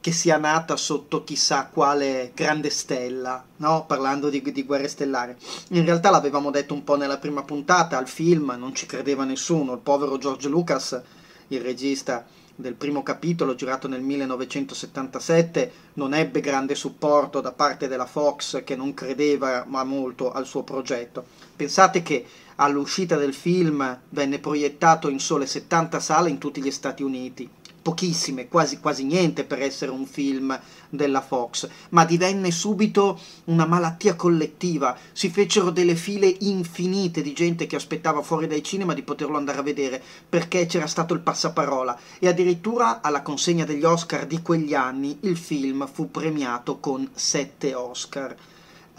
che 0.01 0.13
sia 0.13 0.39
nata 0.39 0.77
sotto 0.77 1.25
chissà 1.25 1.67
quale 1.67 2.33
grande 2.35 2.71
stella, 2.71 3.45
no? 3.57 3.85
parlando 3.87 4.31
di, 4.31 4.41
di, 4.41 4.65
guerre 4.65 4.89
stellari. 4.89 5.35
In 5.69 5.85
realtà 5.85 6.11
l'avevamo 6.11 6.51
detto 6.51 6.73
un 6.73 6.85
po' 6.85 6.97
nella 6.97 7.19
prima 7.19 7.43
puntata, 7.43 7.99
al 7.99 8.09
film 8.09 8.55
non 8.59 8.75
ci 8.75 8.87
credeva 8.87 9.25
nessuno, 9.25 9.75
il 9.75 9.81
povero 9.81 10.17
George 10.17 10.49
Lucas, 10.49 11.01
il 11.49 11.61
regista 11.61 12.25
del 12.57 12.75
primo 12.75 13.03
capitolo 13.03 13.55
girato 13.55 13.89
nel 13.89 14.01
1977, 14.01 15.73
non 15.95 16.15
ebbe 16.15 16.41
grande 16.41 16.75
supporto 16.75 17.41
da 17.41 17.53
parte 17.53 17.87
della 17.87 18.07
Fox 18.07 18.65
che 18.65 18.77
non 18.77 18.95
credeva 18.95 19.65
ma 19.67 19.85
molto 19.85 20.33
al 20.33 20.47
suo 20.47 20.63
progetto. 20.63 21.25
Pensate 21.57 22.03
che 22.03 22.25
all'uscita 22.57 23.17
del 23.17 23.35
film 23.35 24.01
venne 24.11 24.39
proiettato 24.39 25.09
in 25.09 25.19
sole 25.19 25.47
70 25.47 26.01
sale 26.01 26.31
in 26.31 26.39
tutti 26.39 26.63
gli 26.63 26.71
Stati 26.71 27.03
Uniti 27.03 27.49
pochissime, 27.91 28.47
quasi, 28.47 28.79
quasi 28.79 29.03
niente 29.03 29.43
per 29.43 29.61
essere 29.61 29.91
un 29.91 30.07
film 30.07 30.57
della 30.89 31.21
Fox, 31.21 31.69
ma 31.89 32.05
divenne 32.05 32.53
subito 32.53 33.19
una 33.47 33.67
malattia 33.67 34.15
collettiva. 34.15 34.97
Si 35.11 35.29
fecero 35.29 35.71
delle 35.71 35.97
file 35.97 36.33
infinite 36.41 37.21
di 37.21 37.33
gente 37.33 37.67
che 37.67 37.75
aspettava 37.75 38.23
fuori 38.23 38.47
dai 38.47 38.63
cinema 38.63 38.95
di 38.95 39.03
poterlo 39.03 39.37
andare 39.37 39.59
a 39.59 39.63
vedere 39.63 40.01
perché 40.29 40.67
c'era 40.67 40.87
stato 40.87 41.15
il 41.15 41.21
passaparola 41.21 41.99
e 42.21 42.29
addirittura 42.29 43.01
alla 43.01 43.23
consegna 43.23 43.65
degli 43.65 43.85
Oscar 43.85 44.25
di 44.25 44.41
quegli 44.41 44.75
anni 44.75 45.19
il 45.23 45.37
film 45.37 45.89
fu 45.93 46.13
premiato 46.13 46.79
con 46.79 47.09
sette 47.13 47.75
Oscar 47.75 48.37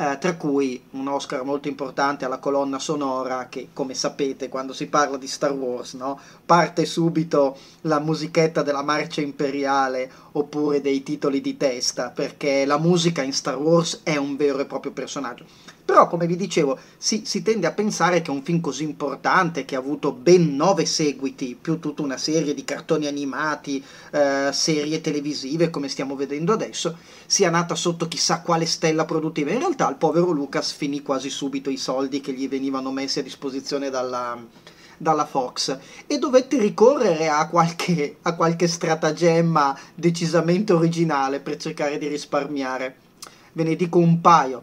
eh, 0.01 0.17
tra 0.17 0.35
cui 0.35 0.83
un 0.91 1.07
Oscar 1.07 1.43
molto 1.43 1.67
importante 1.67 2.25
alla 2.25 2.39
colonna 2.39 2.79
sonora 2.79 3.45
che, 3.49 3.67
come 3.71 3.93
sapete, 3.93 4.49
quando 4.49 4.73
si 4.73 4.87
parla 4.87 5.15
di 5.15 5.27
Star 5.27 5.51
Wars, 5.51 5.93
no? 5.93 6.19
parte 6.43 6.85
subito 6.85 7.55
la 7.81 7.99
musichetta 7.99 8.63
della 8.63 8.81
marcia 8.81 9.21
imperiale 9.21 10.11
oppure 10.31 10.81
dei 10.81 11.03
titoli 11.03 11.39
di 11.39 11.55
testa, 11.55 12.09
perché 12.09 12.65
la 12.65 12.79
musica 12.79 13.21
in 13.21 13.31
Star 13.31 13.57
Wars 13.57 13.99
è 14.01 14.15
un 14.15 14.35
vero 14.35 14.57
e 14.57 14.65
proprio 14.65 14.91
personaggio. 14.91 15.45
Però, 15.83 16.07
come 16.07 16.27
vi 16.27 16.35
dicevo, 16.35 16.77
si, 16.97 17.23
si, 17.25 17.41
tende 17.41 17.67
a 17.67 17.71
pensare 17.71 18.21
che 18.21 18.31
un 18.31 18.43
film 18.43 18.61
così 18.61 18.83
importante, 18.83 19.65
che 19.65 19.75
ha 19.75 19.79
avuto 19.79 20.11
ben 20.11 20.55
nove 20.55 20.85
seguiti, 20.85 21.57
più 21.59 21.79
tutta 21.79 22.01
una 22.01 22.17
serie 22.17 22.53
di 22.53 22.63
cartoni 22.63 23.07
animati, 23.07 23.83
eh, 24.11 24.49
serie 24.53 25.01
televisive, 25.01 25.69
come 25.69 25.89
stiamo 25.89 26.15
vedendo 26.15 26.53
adesso, 26.53 26.97
sia 27.25 27.49
nata 27.49 27.75
sotto 27.75 28.07
chissà 28.07 28.41
quale 28.41 28.65
stella 28.65 29.05
produttiva. 29.05 29.51
In 29.51 29.59
realtà 29.59 29.89
il 29.89 29.95
povero 29.95 30.31
Lucas 30.31 30.71
finì 30.71 31.01
quasi 31.01 31.29
subito 31.29 31.69
i 31.69 31.77
soldi 31.77 32.21
che 32.21 32.33
gli 32.33 32.47
venivano 32.47 32.91
messi 32.91 33.19
a 33.19 33.23
disposizione 33.23 33.89
dalla, 33.89 34.39
dalla 34.97 35.25
Fox 35.25 35.77
e 36.05 36.19
dovette 36.19 36.59
ricorrere 36.59 37.27
a 37.27 37.47
qualche, 37.47 38.17
a 38.21 38.35
qualche 38.35 38.67
stratagemma 38.67 39.77
decisamente 39.95 40.73
originale 40.73 41.39
per 41.39 41.57
cercare 41.57 41.97
di 41.97 42.07
risparmiare. 42.07 42.95
Ve 43.53 43.63
ne 43.63 43.75
dico 43.75 43.97
un 43.97 44.21
paio 44.21 44.61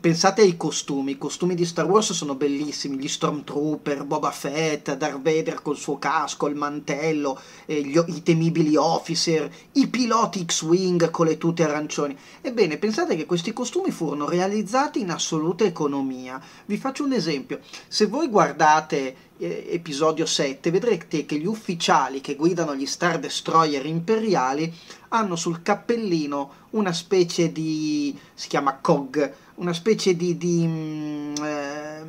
pensate 0.00 0.42
ai 0.42 0.56
costumi, 0.56 1.12
i 1.12 1.18
costumi 1.18 1.54
di 1.54 1.64
Star 1.64 1.84
Wars 1.84 2.12
sono 2.12 2.34
bellissimi, 2.34 2.96
gli 2.96 3.08
Stormtrooper, 3.08 4.04
Boba 4.04 4.30
Fett, 4.30 4.94
Darth 4.94 5.20
Vader 5.20 5.60
col 5.62 5.76
suo 5.76 5.98
casco, 5.98 6.46
il 6.46 6.54
mantello, 6.54 7.38
eh, 7.66 7.82
gli, 7.82 8.00
i 8.06 8.22
temibili 8.22 8.76
officer, 8.76 9.50
i 9.72 9.88
piloti 9.88 10.44
X-Wing 10.44 11.10
con 11.10 11.26
le 11.26 11.36
tute 11.36 11.64
arancioni. 11.64 12.16
Ebbene, 12.40 12.78
pensate 12.78 13.16
che 13.16 13.26
questi 13.26 13.52
costumi 13.52 13.90
furono 13.90 14.28
realizzati 14.28 15.00
in 15.00 15.10
assoluta 15.10 15.64
economia. 15.64 16.40
Vi 16.64 16.76
faccio 16.76 17.04
un 17.04 17.12
esempio, 17.12 17.60
se 17.86 18.06
voi 18.06 18.28
guardate 18.28 19.30
eh, 19.38 19.66
episodio 19.70 20.24
7 20.24 20.70
vedrete 20.70 21.26
che 21.26 21.36
gli 21.36 21.46
ufficiali 21.46 22.20
che 22.20 22.36
guidano 22.36 22.76
gli 22.76 22.86
Star 22.86 23.18
Destroyer 23.18 23.84
imperiali 23.84 24.72
hanno 25.08 25.36
sul 25.36 25.62
cappellino 25.62 26.60
una 26.70 26.92
specie 26.92 27.52
di... 27.52 28.16
si 28.34 28.48
chiama 28.48 28.78
COG, 28.80 29.32
una 29.62 29.72
specie 29.72 30.16
di, 30.16 30.36
di 30.36 30.66
mm, 30.66 31.34
eh, 31.44 32.04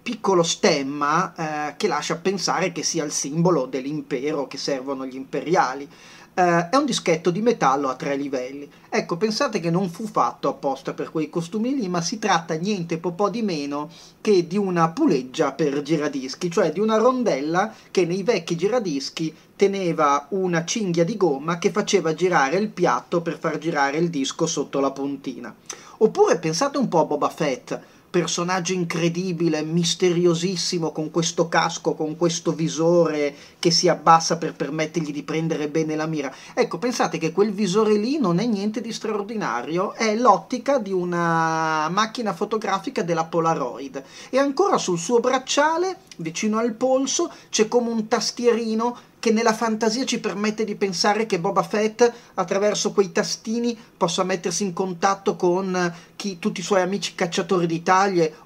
piccolo 0.00 0.44
stemma 0.44 1.34
eh, 1.34 1.74
che 1.76 1.88
lascia 1.88 2.16
pensare 2.16 2.70
che 2.70 2.84
sia 2.84 3.04
il 3.04 3.10
simbolo 3.10 3.66
dell'impero 3.66 4.46
che 4.46 4.58
servono 4.58 5.04
gli 5.04 5.16
imperiali. 5.16 5.88
Uh, 6.34 6.68
è 6.68 6.74
un 6.74 6.84
dischetto 6.84 7.30
di 7.30 7.40
metallo 7.40 7.88
a 7.88 7.94
tre 7.94 8.16
livelli. 8.16 8.68
Ecco, 8.88 9.16
pensate 9.16 9.60
che 9.60 9.70
non 9.70 9.88
fu 9.88 10.08
fatto 10.08 10.48
apposta 10.48 10.92
per 10.92 11.12
quei 11.12 11.30
costumi 11.30 11.76
lì, 11.76 11.88
ma 11.88 12.00
si 12.00 12.18
tratta 12.18 12.54
niente 12.54 12.98
po' 12.98 13.30
di 13.30 13.42
meno 13.42 13.88
che 14.20 14.44
di 14.48 14.58
una 14.58 14.88
puleggia 14.88 15.52
per 15.52 15.80
giradischi, 15.82 16.50
cioè 16.50 16.72
di 16.72 16.80
una 16.80 16.96
rondella 16.96 17.72
che 17.92 18.04
nei 18.04 18.24
vecchi 18.24 18.56
giradischi 18.56 19.32
teneva 19.54 20.26
una 20.30 20.64
cinghia 20.64 21.04
di 21.04 21.16
gomma 21.16 21.58
che 21.58 21.70
faceva 21.70 22.14
girare 22.14 22.56
il 22.56 22.68
piatto 22.68 23.20
per 23.20 23.38
far 23.38 23.58
girare 23.58 23.98
il 23.98 24.10
disco 24.10 24.46
sotto 24.46 24.80
la 24.80 24.90
puntina. 24.90 25.54
Oppure 25.98 26.38
pensate 26.38 26.78
un 26.78 26.88
po' 26.88 27.00
a 27.00 27.04
Boba 27.04 27.28
Fett, 27.28 27.78
personaggio 28.14 28.72
incredibile, 28.72 29.64
misteriosissimo, 29.64 30.92
con 30.92 31.10
questo 31.10 31.48
casco, 31.48 31.94
con 31.94 32.16
questo 32.16 32.52
visore 32.52 33.34
che 33.58 33.72
si 33.72 33.88
abbassa 33.88 34.36
per 34.36 34.54
permettergli 34.54 35.12
di 35.12 35.24
prendere 35.24 35.66
bene 35.66 35.96
la 35.96 36.06
mira. 36.06 36.32
Ecco, 36.54 36.78
pensate 36.78 37.18
che 37.18 37.32
quel 37.32 37.52
visore 37.52 37.94
lì 37.94 38.18
non 38.18 38.38
è 38.38 38.46
niente 38.46 38.80
di 38.80 38.92
straordinario, 38.92 39.94
è 39.94 40.14
l'ottica 40.14 40.78
di 40.78 40.92
una 40.92 41.88
macchina 41.88 42.32
fotografica 42.32 43.02
della 43.02 43.24
Polaroid. 43.24 44.04
E 44.30 44.38
ancora 44.38 44.78
sul 44.78 44.98
suo 44.98 45.18
bracciale, 45.18 45.96
vicino 46.16 46.58
al 46.58 46.72
polso, 46.72 47.30
c'è 47.50 47.68
come 47.68 47.90
un 47.90 48.08
tastierino 48.08 48.96
che 49.24 49.32
nella 49.32 49.54
fantasia 49.54 50.04
ci 50.04 50.20
permette 50.20 50.64
di 50.64 50.74
pensare 50.74 51.24
che 51.24 51.40
Boba 51.40 51.62
Fett 51.62 52.12
attraverso 52.34 52.92
quei 52.92 53.10
tastini 53.10 53.74
possa 53.96 54.22
mettersi 54.22 54.64
in 54.64 54.74
contatto 54.74 55.34
con 55.34 55.94
chi, 56.14 56.38
tutti 56.38 56.60
i 56.60 56.62
suoi 56.62 56.82
amici 56.82 57.14
cacciatori 57.14 57.66
di 57.66 57.82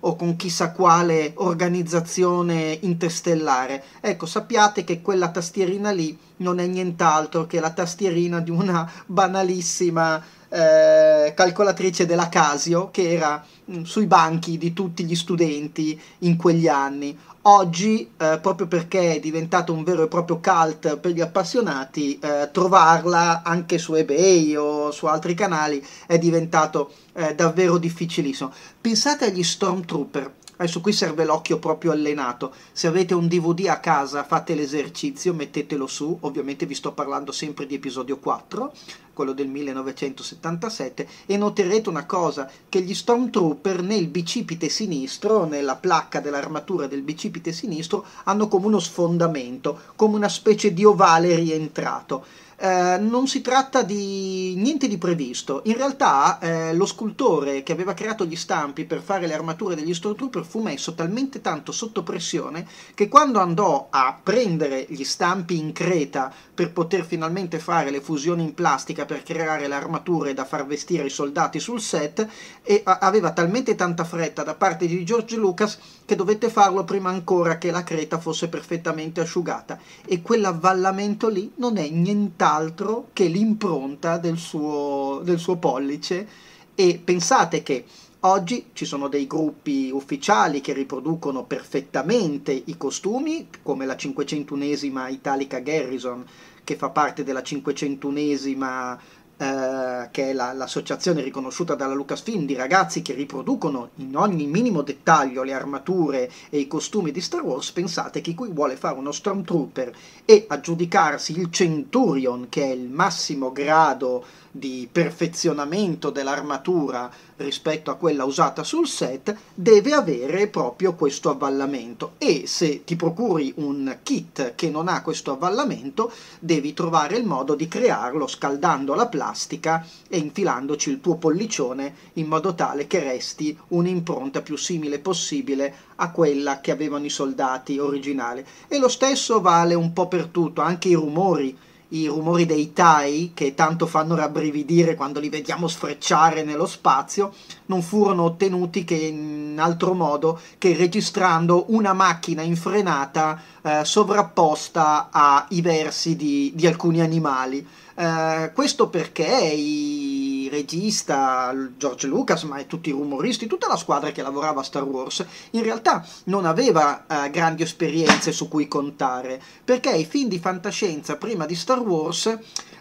o 0.01 0.15
con 0.15 0.37
chissà 0.37 0.71
quale 0.71 1.33
organizzazione 1.35 2.79
interstellare. 2.83 3.83
Ecco, 4.01 4.27
sappiate 4.27 4.85
che 4.85 5.03
quella 5.03 5.31
tastierina 5.33 5.91
lì 5.91 6.17
non 6.39 6.59
è 6.59 6.67
nient'altro 6.67 7.47
che 7.47 7.61
la 7.61 7.71
tastierina 7.71 8.41
di 8.41 8.51
una 8.51 8.91
banalissima 9.07 10.23
eh, 10.49 11.33
calcolatrice 11.35 12.07
della 12.07 12.29
Casio 12.29 12.91
che 12.91 13.13
era 13.13 13.45
mh, 13.65 13.79
mm, 13.79 13.83
sui 13.83 14.07
banchi 14.07 14.59
di 14.59 14.73
tutti 14.73 15.05
gli 15.05 15.15
studenti 15.15 16.01
in 16.21 16.37
quegli 16.37 16.69
anni. 16.69 17.17
Oggi, 17.43 18.11
eh, 18.17 18.39
proprio 18.43 18.67
perché 18.67 19.15
è 19.15 19.21
diventato 19.21 19.73
un 19.73 19.83
vero 19.83 20.03
e 20.03 20.09
proprio 20.09 20.41
cult 20.41 20.97
per 20.97 21.13
gli 21.13 21.21
appassionati, 21.21 22.19
eh, 22.19 22.51
trovarla 22.53 23.43
anche 23.43 23.79
su 23.79 23.95
eBay 23.95 24.55
o 24.57 24.91
su 24.91 25.07
altri 25.07 25.35
canali 25.35 25.85
è 26.07 26.19
diventato 26.19 26.93
eh, 27.15 27.35
davvero 27.35 27.79
difficilissimo. 27.79 28.53
Pensate 28.81 29.27
agli 29.27 29.43
Stormtrooper. 29.43 30.38
Adesso 30.61 30.81
qui 30.81 30.93
serve 30.93 31.25
l'occhio 31.25 31.59
proprio 31.59 31.93
allenato. 31.93 32.53
Se 32.73 32.89
avete 32.89 33.15
un 33.15 33.29
DVD 33.29 33.69
a 33.69 33.79
casa, 33.79 34.25
fate 34.25 34.55
l'esercizio, 34.55 35.33
mettetelo 35.33 35.87
su. 35.87 36.17
Ovviamente 36.23 36.67
vi 36.67 36.75
sto 36.75 36.93
parlando 36.93 37.31
sempre 37.31 37.65
di 37.67 37.77
episodio 37.77 38.19
4 38.19 38.73
quello 39.19 39.33
del 39.33 39.49
1977, 39.49 41.09
e 41.27 41.37
noterete 41.37 41.89
una 41.89 42.07
cosa, 42.07 42.49
che 42.69 42.81
gli 42.83 42.95
Stormtrooper 42.95 43.83
nel 43.83 44.07
bicipite 44.07 44.69
sinistro, 44.69 45.45
nella 45.45 45.75
placca 45.75 46.21
dell'armatura 46.21 46.87
del 46.87 47.03
bicipite 47.03 47.51
sinistro, 47.51 48.05
hanno 48.25 48.47
come 48.47 48.67
uno 48.67 48.79
sfondamento, 48.79 49.77
come 49.97 50.15
una 50.15 50.29
specie 50.29 50.73
di 50.73 50.85
ovale 50.85 51.35
rientrato. 51.35 52.25
Eh, 52.61 52.99
non 52.99 53.29
si 53.29 53.41
tratta 53.41 53.83
di 53.83 54.55
niente 54.57 54.89
di 54.89 54.99
previsto. 54.99 55.63
In 55.67 55.77
realtà 55.77 56.41
eh, 56.41 56.75
lo 56.75 56.87
scultore 56.87 57.63
che 57.63 57.71
aveva 57.71 57.95
creato 57.95 58.25
gli 58.25 58.35
stampi 58.35 58.85
per 58.85 59.01
fare 59.01 59.29
le 59.29 59.35
armature 59.35 59.77
degli 59.77 59.95
Stormtrooper 59.95 60.45
fu 60.45 60.61
messo 60.61 60.95
talmente 60.95 61.41
tanto 61.41 61.71
sotto 61.71 62.03
pressione 62.03 62.67
che 62.95 63.07
quando 63.07 63.39
andò 63.39 63.87
a 63.91 64.19
prendere 64.21 64.87
gli 64.89 65.05
stampi 65.05 65.57
in 65.57 65.73
creta 65.73 66.33
per 66.53 66.73
poter 66.73 67.05
finalmente 67.05 67.61
fare 67.61 67.91
le 67.91 68.01
fusioni 68.01 68.43
in 68.43 68.55
plastica 68.55 69.05
per 69.05 69.23
creare 69.23 69.69
le 69.69 69.75
armature 69.77 70.35
da 70.35 70.45
far 70.45 70.67
vestire 70.67 71.07
i 71.07 71.11
soldati 71.11 71.61
sul 71.61 71.81
set 71.81 72.27
e 72.65 72.83
aveva 72.85 73.31
talmente 73.31 73.77
tanta 73.77 74.03
fretta 74.03 74.43
da 74.43 74.57
parte 74.57 74.89
di 74.89 75.05
George 75.05 75.37
Lucas 75.37 75.79
che 76.09 76.17
dovette 76.17 76.49
farlo 76.49 76.85
prima 76.85 77.11
ancora 77.11 77.59
che 77.59 77.71
la 77.71 77.83
creta 77.83 78.19
fosse 78.19 78.49
perfettamente 78.49 79.21
asciugata. 79.21 79.79
E 80.07 80.23
quell'avvallamento 80.23 81.29
lì 81.29 81.53
non 81.57 81.77
è 81.77 81.87
nient'altro 81.87 83.09
che 83.13 83.27
l'impronta 83.27 84.17
del 84.17 84.39
suo, 84.39 85.21
del 85.23 85.39
suo 85.39 85.57
pollice. 85.57 86.27
E 86.75 86.99
pensate 87.05 87.63
che 87.63 87.85
Oggi 88.23 88.71
ci 88.73 88.85
sono 88.85 89.07
dei 89.07 89.29
gruppi 89.29 89.91
ufficiali 89.93 90.61
che 90.61 90.73
riproducono 90.73 91.45
perfettamente 91.45 92.51
i 92.51 92.77
costumi, 92.77 93.49
come 93.63 93.87
la 93.87 93.95
501esima 93.95 95.09
Italica 95.09 95.61
Garrison, 95.61 96.25
che 96.65 96.75
fa 96.75 96.91
parte 96.91 97.23
della 97.23 97.43
501esima 97.43 98.99
eh, 99.41 100.09
che 100.11 100.31
è 100.31 100.33
la, 100.33 100.53
l'associazione 100.53 101.23
riconosciuta 101.23 101.77
dalla 101.77 101.95
Lucasfilm 101.95 102.45
di 102.45 102.55
ragazzi 102.55 103.03
che 103.03 103.15
riproducono 103.15 103.91
in 103.97 104.17
ogni 104.17 104.47
minimo 104.47 104.83
dettaglio 104.83 105.45
le 105.45 105.53
armature 105.53 106.29
e 106.51 106.59
i 106.59 106.67
costumi 106.67 107.13
di 107.13 107.21
Star 107.21 107.43
Wars, 107.43 107.71
pensate 107.71 108.21
che 108.21 108.35
chi 108.35 108.49
vuole 108.51 108.77
fare 108.77 108.99
uno 108.99 109.13
Stormtrooper 109.13 109.93
e 110.25 110.47
aggiudicarsi 110.49 111.39
il 111.39 111.51
Centurion, 111.53 112.49
che 112.49 112.65
è 112.65 112.73
il 112.73 112.89
massimo 112.89 113.53
grado 113.53 114.25
di 114.59 114.89
perfezionamento 114.91 116.11
dell'armatura 116.11 117.11
rispetto 117.37 117.91
a 117.91 117.95
quella 117.95 118.25
usata 118.25 118.65
sul 118.65 118.89
set, 118.89 119.35
deve 119.55 119.93
avere 119.93 120.49
proprio 120.49 120.95
questo 120.95 121.31
avvallamento 121.31 122.15
e 122.19 122.47
se 122.47 122.85
ti 122.85 122.97
procuri 122.97 123.53
un 123.57 123.99
kit 124.03 124.55
che 124.55 124.69
non 124.71 124.89
ha 124.89 125.03
questo 125.03 125.33
avvallamento, 125.33 126.11
devi 126.41 126.75
trovare 126.75 127.17
il 127.17 127.25
modo 127.25 127.55
di 127.55 127.69
crearlo 127.69 128.27
scaldando 128.27 128.95
la 128.95 129.07
plastica 129.07 129.87
e 130.09 130.19
infilandoci 130.19 130.91
il 130.91 131.01
tuo 131.01 131.17
pollicione 131.17 131.95
in 132.15 132.27
modo 132.27 132.55
tale 132.55 132.87
che 132.87 132.99
resti 132.99 133.57
un'impronta 133.69 134.43
più 134.43 134.57
simile 134.57 134.99
possibile 134.99 135.87
a 135.97 136.11
quella 136.11 136.61
che 136.61 136.71
avevano 136.73 137.05
i 137.05 137.11
soldati 137.11 137.79
originali. 137.79 138.45
E 138.67 138.79
lo 138.79 138.89
stesso 138.89 139.41
vale 139.41 139.75
un 139.75 139.93
po' 139.93 140.09
per 140.09 140.27
tutto, 140.27 140.61
anche 140.61 140.89
i 140.89 140.95
rumori 140.95 141.57
i 141.91 142.07
rumori 142.07 142.45
dei 142.45 142.73
tai, 142.73 143.33
che 143.35 143.55
tanto 143.55 143.87
fanno 143.87 144.15
rabbrividire 144.15 144.95
quando 144.95 145.21
li 145.21 145.29
vediamo 145.29 145.69
sfrecciare 145.69 146.43
nello 146.43 146.67
spazio, 146.67 147.33
non 147.67 147.83
furono 147.83 148.25
ottenuti 148.25 148.85
che 148.85 148.95
in 148.95 149.57
altro 149.59 149.95
modo 149.95 150.41
che 150.59 150.77
registrando 150.77 151.67
una 151.69 151.93
macchina 151.93 152.43
infrenata 152.43 153.41
eh, 153.63 153.85
sovrapposta 153.85 155.09
ai 155.11 155.61
versi 155.61 156.17
di, 156.17 156.53
di 156.55 156.67
alcuni 156.67 157.01
animali. 157.01 157.67
Eh, 158.01 158.53
questo 158.55 158.89
perché 158.91 159.25
il 159.25 160.49
regista 160.51 161.53
George 161.77 162.07
Lucas, 162.07 162.45
ma 162.45 162.59
e 162.59 162.69
tutti 162.69 162.91
i 162.91 162.93
rumoristi, 162.93 163.49
tutta 163.49 163.67
la 163.67 163.77
squadra 163.77 164.13
che 164.13 164.23
lavorava 164.23 164.61
a 164.61 164.63
Star 164.63 164.85
Wars, 164.85 165.27
in 165.51 165.65
realtà 165.65 166.07
non 166.27 166.45
aveva 166.45 167.07
eh, 167.09 167.29
grandi 167.31 167.65
esperienze 167.65 168.31
su 168.31 168.47
cui 168.47 168.69
contare, 168.69 169.43
perché 169.65 169.91
i 169.91 170.05
film 170.05 170.29
di 170.29 170.39
fantascienza 170.39 171.17
prima 171.17 171.45
di 171.45 171.57
Star 171.57 171.81
Wars 171.81 172.39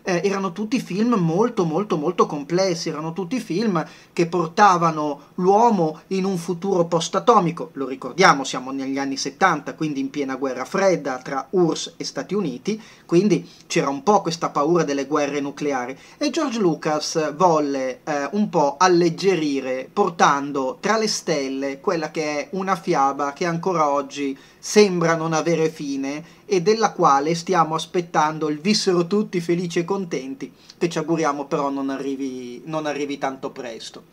eh, 0.07 0.21
erano 0.23 0.53
tutti 0.53 0.79
film 0.79 1.15
molto 1.15 1.65
molto 1.65 1.97
molto 1.97 2.25
complessi, 2.25 2.87
erano 2.87 3.11
tutti 3.11 3.41
film 3.41 3.85
che 4.13 4.27
portavano 4.27 5.19
l'uomo 5.35 5.99
in 6.07 6.23
un 6.23 6.37
futuro 6.37 6.85
post-atomico, 6.85 7.71
lo 7.73 7.87
ricordiamo, 7.87 8.45
siamo 8.45 8.71
negli 8.71 8.97
anni 8.97 9.17
70, 9.17 9.75
quindi 9.75 9.99
in 9.99 10.09
piena 10.09 10.37
guerra 10.37 10.63
fredda 10.63 11.17
tra 11.17 11.45
URSS 11.49 11.95
e 11.97 12.05
Stati 12.05 12.33
Uniti, 12.33 12.81
quindi 13.05 13.45
c'era 13.67 13.89
un 13.89 14.01
po' 14.01 14.21
questa 14.21 14.49
paura 14.49 14.85
delle 14.85 15.07
guerre 15.07 15.41
nucleari. 15.41 15.97
E 16.17 16.29
George 16.29 16.59
Lucas 16.59 17.33
volle 17.35 17.99
eh, 18.05 18.29
un 18.31 18.47
po' 18.47 18.77
alleggerire 18.77 19.89
portando 19.91 20.77
tra 20.79 20.97
le 20.97 21.09
stelle 21.09 21.81
quella 21.81 22.11
che 22.11 22.39
è 22.39 22.47
una 22.51 22.77
fiaba 22.77 23.33
che 23.33 23.45
ancora 23.45 23.89
oggi 23.89 24.37
sembra 24.67 25.15
non 25.15 25.31
avere 25.31 25.69
fine 25.69 26.21
e 26.45 26.61
della 26.61 26.91
quale 26.91 27.35
stiamo 27.35 27.73
aspettando 27.73 28.49
il 28.49 28.59
vissero 28.59 29.07
tutti 29.07 29.39
felici 29.39 29.79
e 29.79 29.85
contenti, 29.85 30.51
che 30.77 30.89
ci 30.89 30.97
auguriamo 30.97 31.45
però 31.45 31.69
non 31.69 31.89
arrivi, 31.89 32.61
non 32.65 32.85
arrivi 32.85 33.17
tanto 33.17 33.51
presto. 33.51 34.03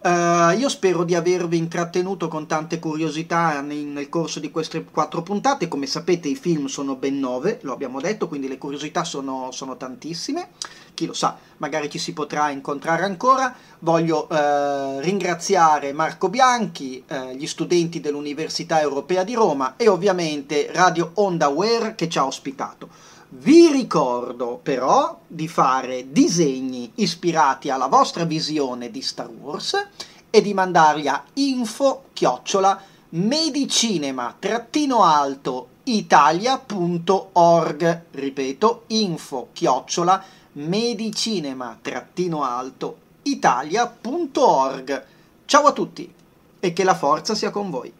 Uh, 0.00 0.56
io 0.56 0.70
spero 0.70 1.04
di 1.04 1.14
avervi 1.14 1.58
intrattenuto 1.58 2.28
con 2.28 2.46
tante 2.46 2.78
curiosità 2.78 3.60
nel, 3.60 3.84
nel 3.84 4.08
corso 4.08 4.40
di 4.40 4.50
queste 4.50 4.84
quattro 4.84 5.22
puntate. 5.22 5.68
Come 5.68 5.86
sapete, 5.86 6.28
i 6.28 6.34
film 6.34 6.64
sono 6.64 6.94
ben 6.94 7.18
nove, 7.18 7.58
lo 7.62 7.74
abbiamo 7.74 8.00
detto, 8.00 8.26
quindi 8.26 8.48
le 8.48 8.56
curiosità 8.56 9.04
sono, 9.04 9.50
sono 9.50 9.76
tantissime. 9.76 10.48
Chi 10.94 11.06
lo 11.06 11.12
sa, 11.12 11.36
magari 11.56 11.90
ci 11.90 11.98
si 11.98 12.12
potrà 12.12 12.50
incontrare 12.50 13.02
ancora. 13.02 13.52
Voglio 13.80 14.28
uh, 14.30 15.00
ringraziare 15.00 15.92
Marco 15.92 16.28
Bianchi, 16.28 17.02
uh, 17.08 17.34
gli 17.34 17.46
studenti 17.46 18.00
dell'Università 18.00 18.80
Europea 18.80 19.24
di 19.24 19.34
Roma 19.34 19.74
e 19.76 19.88
ovviamente 19.88 20.70
Radio 20.72 21.10
Onda 21.14 21.46
Aware 21.46 21.96
che 21.96 22.08
ci 22.08 22.18
ha 22.18 22.24
ospitato. 22.24 22.88
Vi 23.36 23.72
ricordo 23.72 24.60
però 24.62 25.18
di 25.26 25.48
fare 25.48 26.12
disegni 26.12 26.92
ispirati 26.96 27.68
alla 27.68 27.88
vostra 27.88 28.22
visione 28.24 28.92
di 28.92 29.02
Star 29.02 29.28
Wars 29.28 29.88
e 30.30 30.40
di 30.40 30.54
mandarli 30.54 31.08
a 31.08 31.20
info 31.34 32.04
chiocciola 32.12 32.80
medicinema-alto 33.10 35.68
italia.org 35.84 38.02
ripeto 38.10 38.82
info 38.88 39.48
chiocciola 39.52 40.24
medicinema-alto 40.54 42.96
italia.org 43.22 45.04
ciao 45.46 45.66
a 45.66 45.72
tutti 45.72 46.12
e 46.60 46.72
che 46.72 46.84
la 46.84 46.94
forza 46.94 47.34
sia 47.34 47.50
con 47.50 47.70
voi 47.70 47.92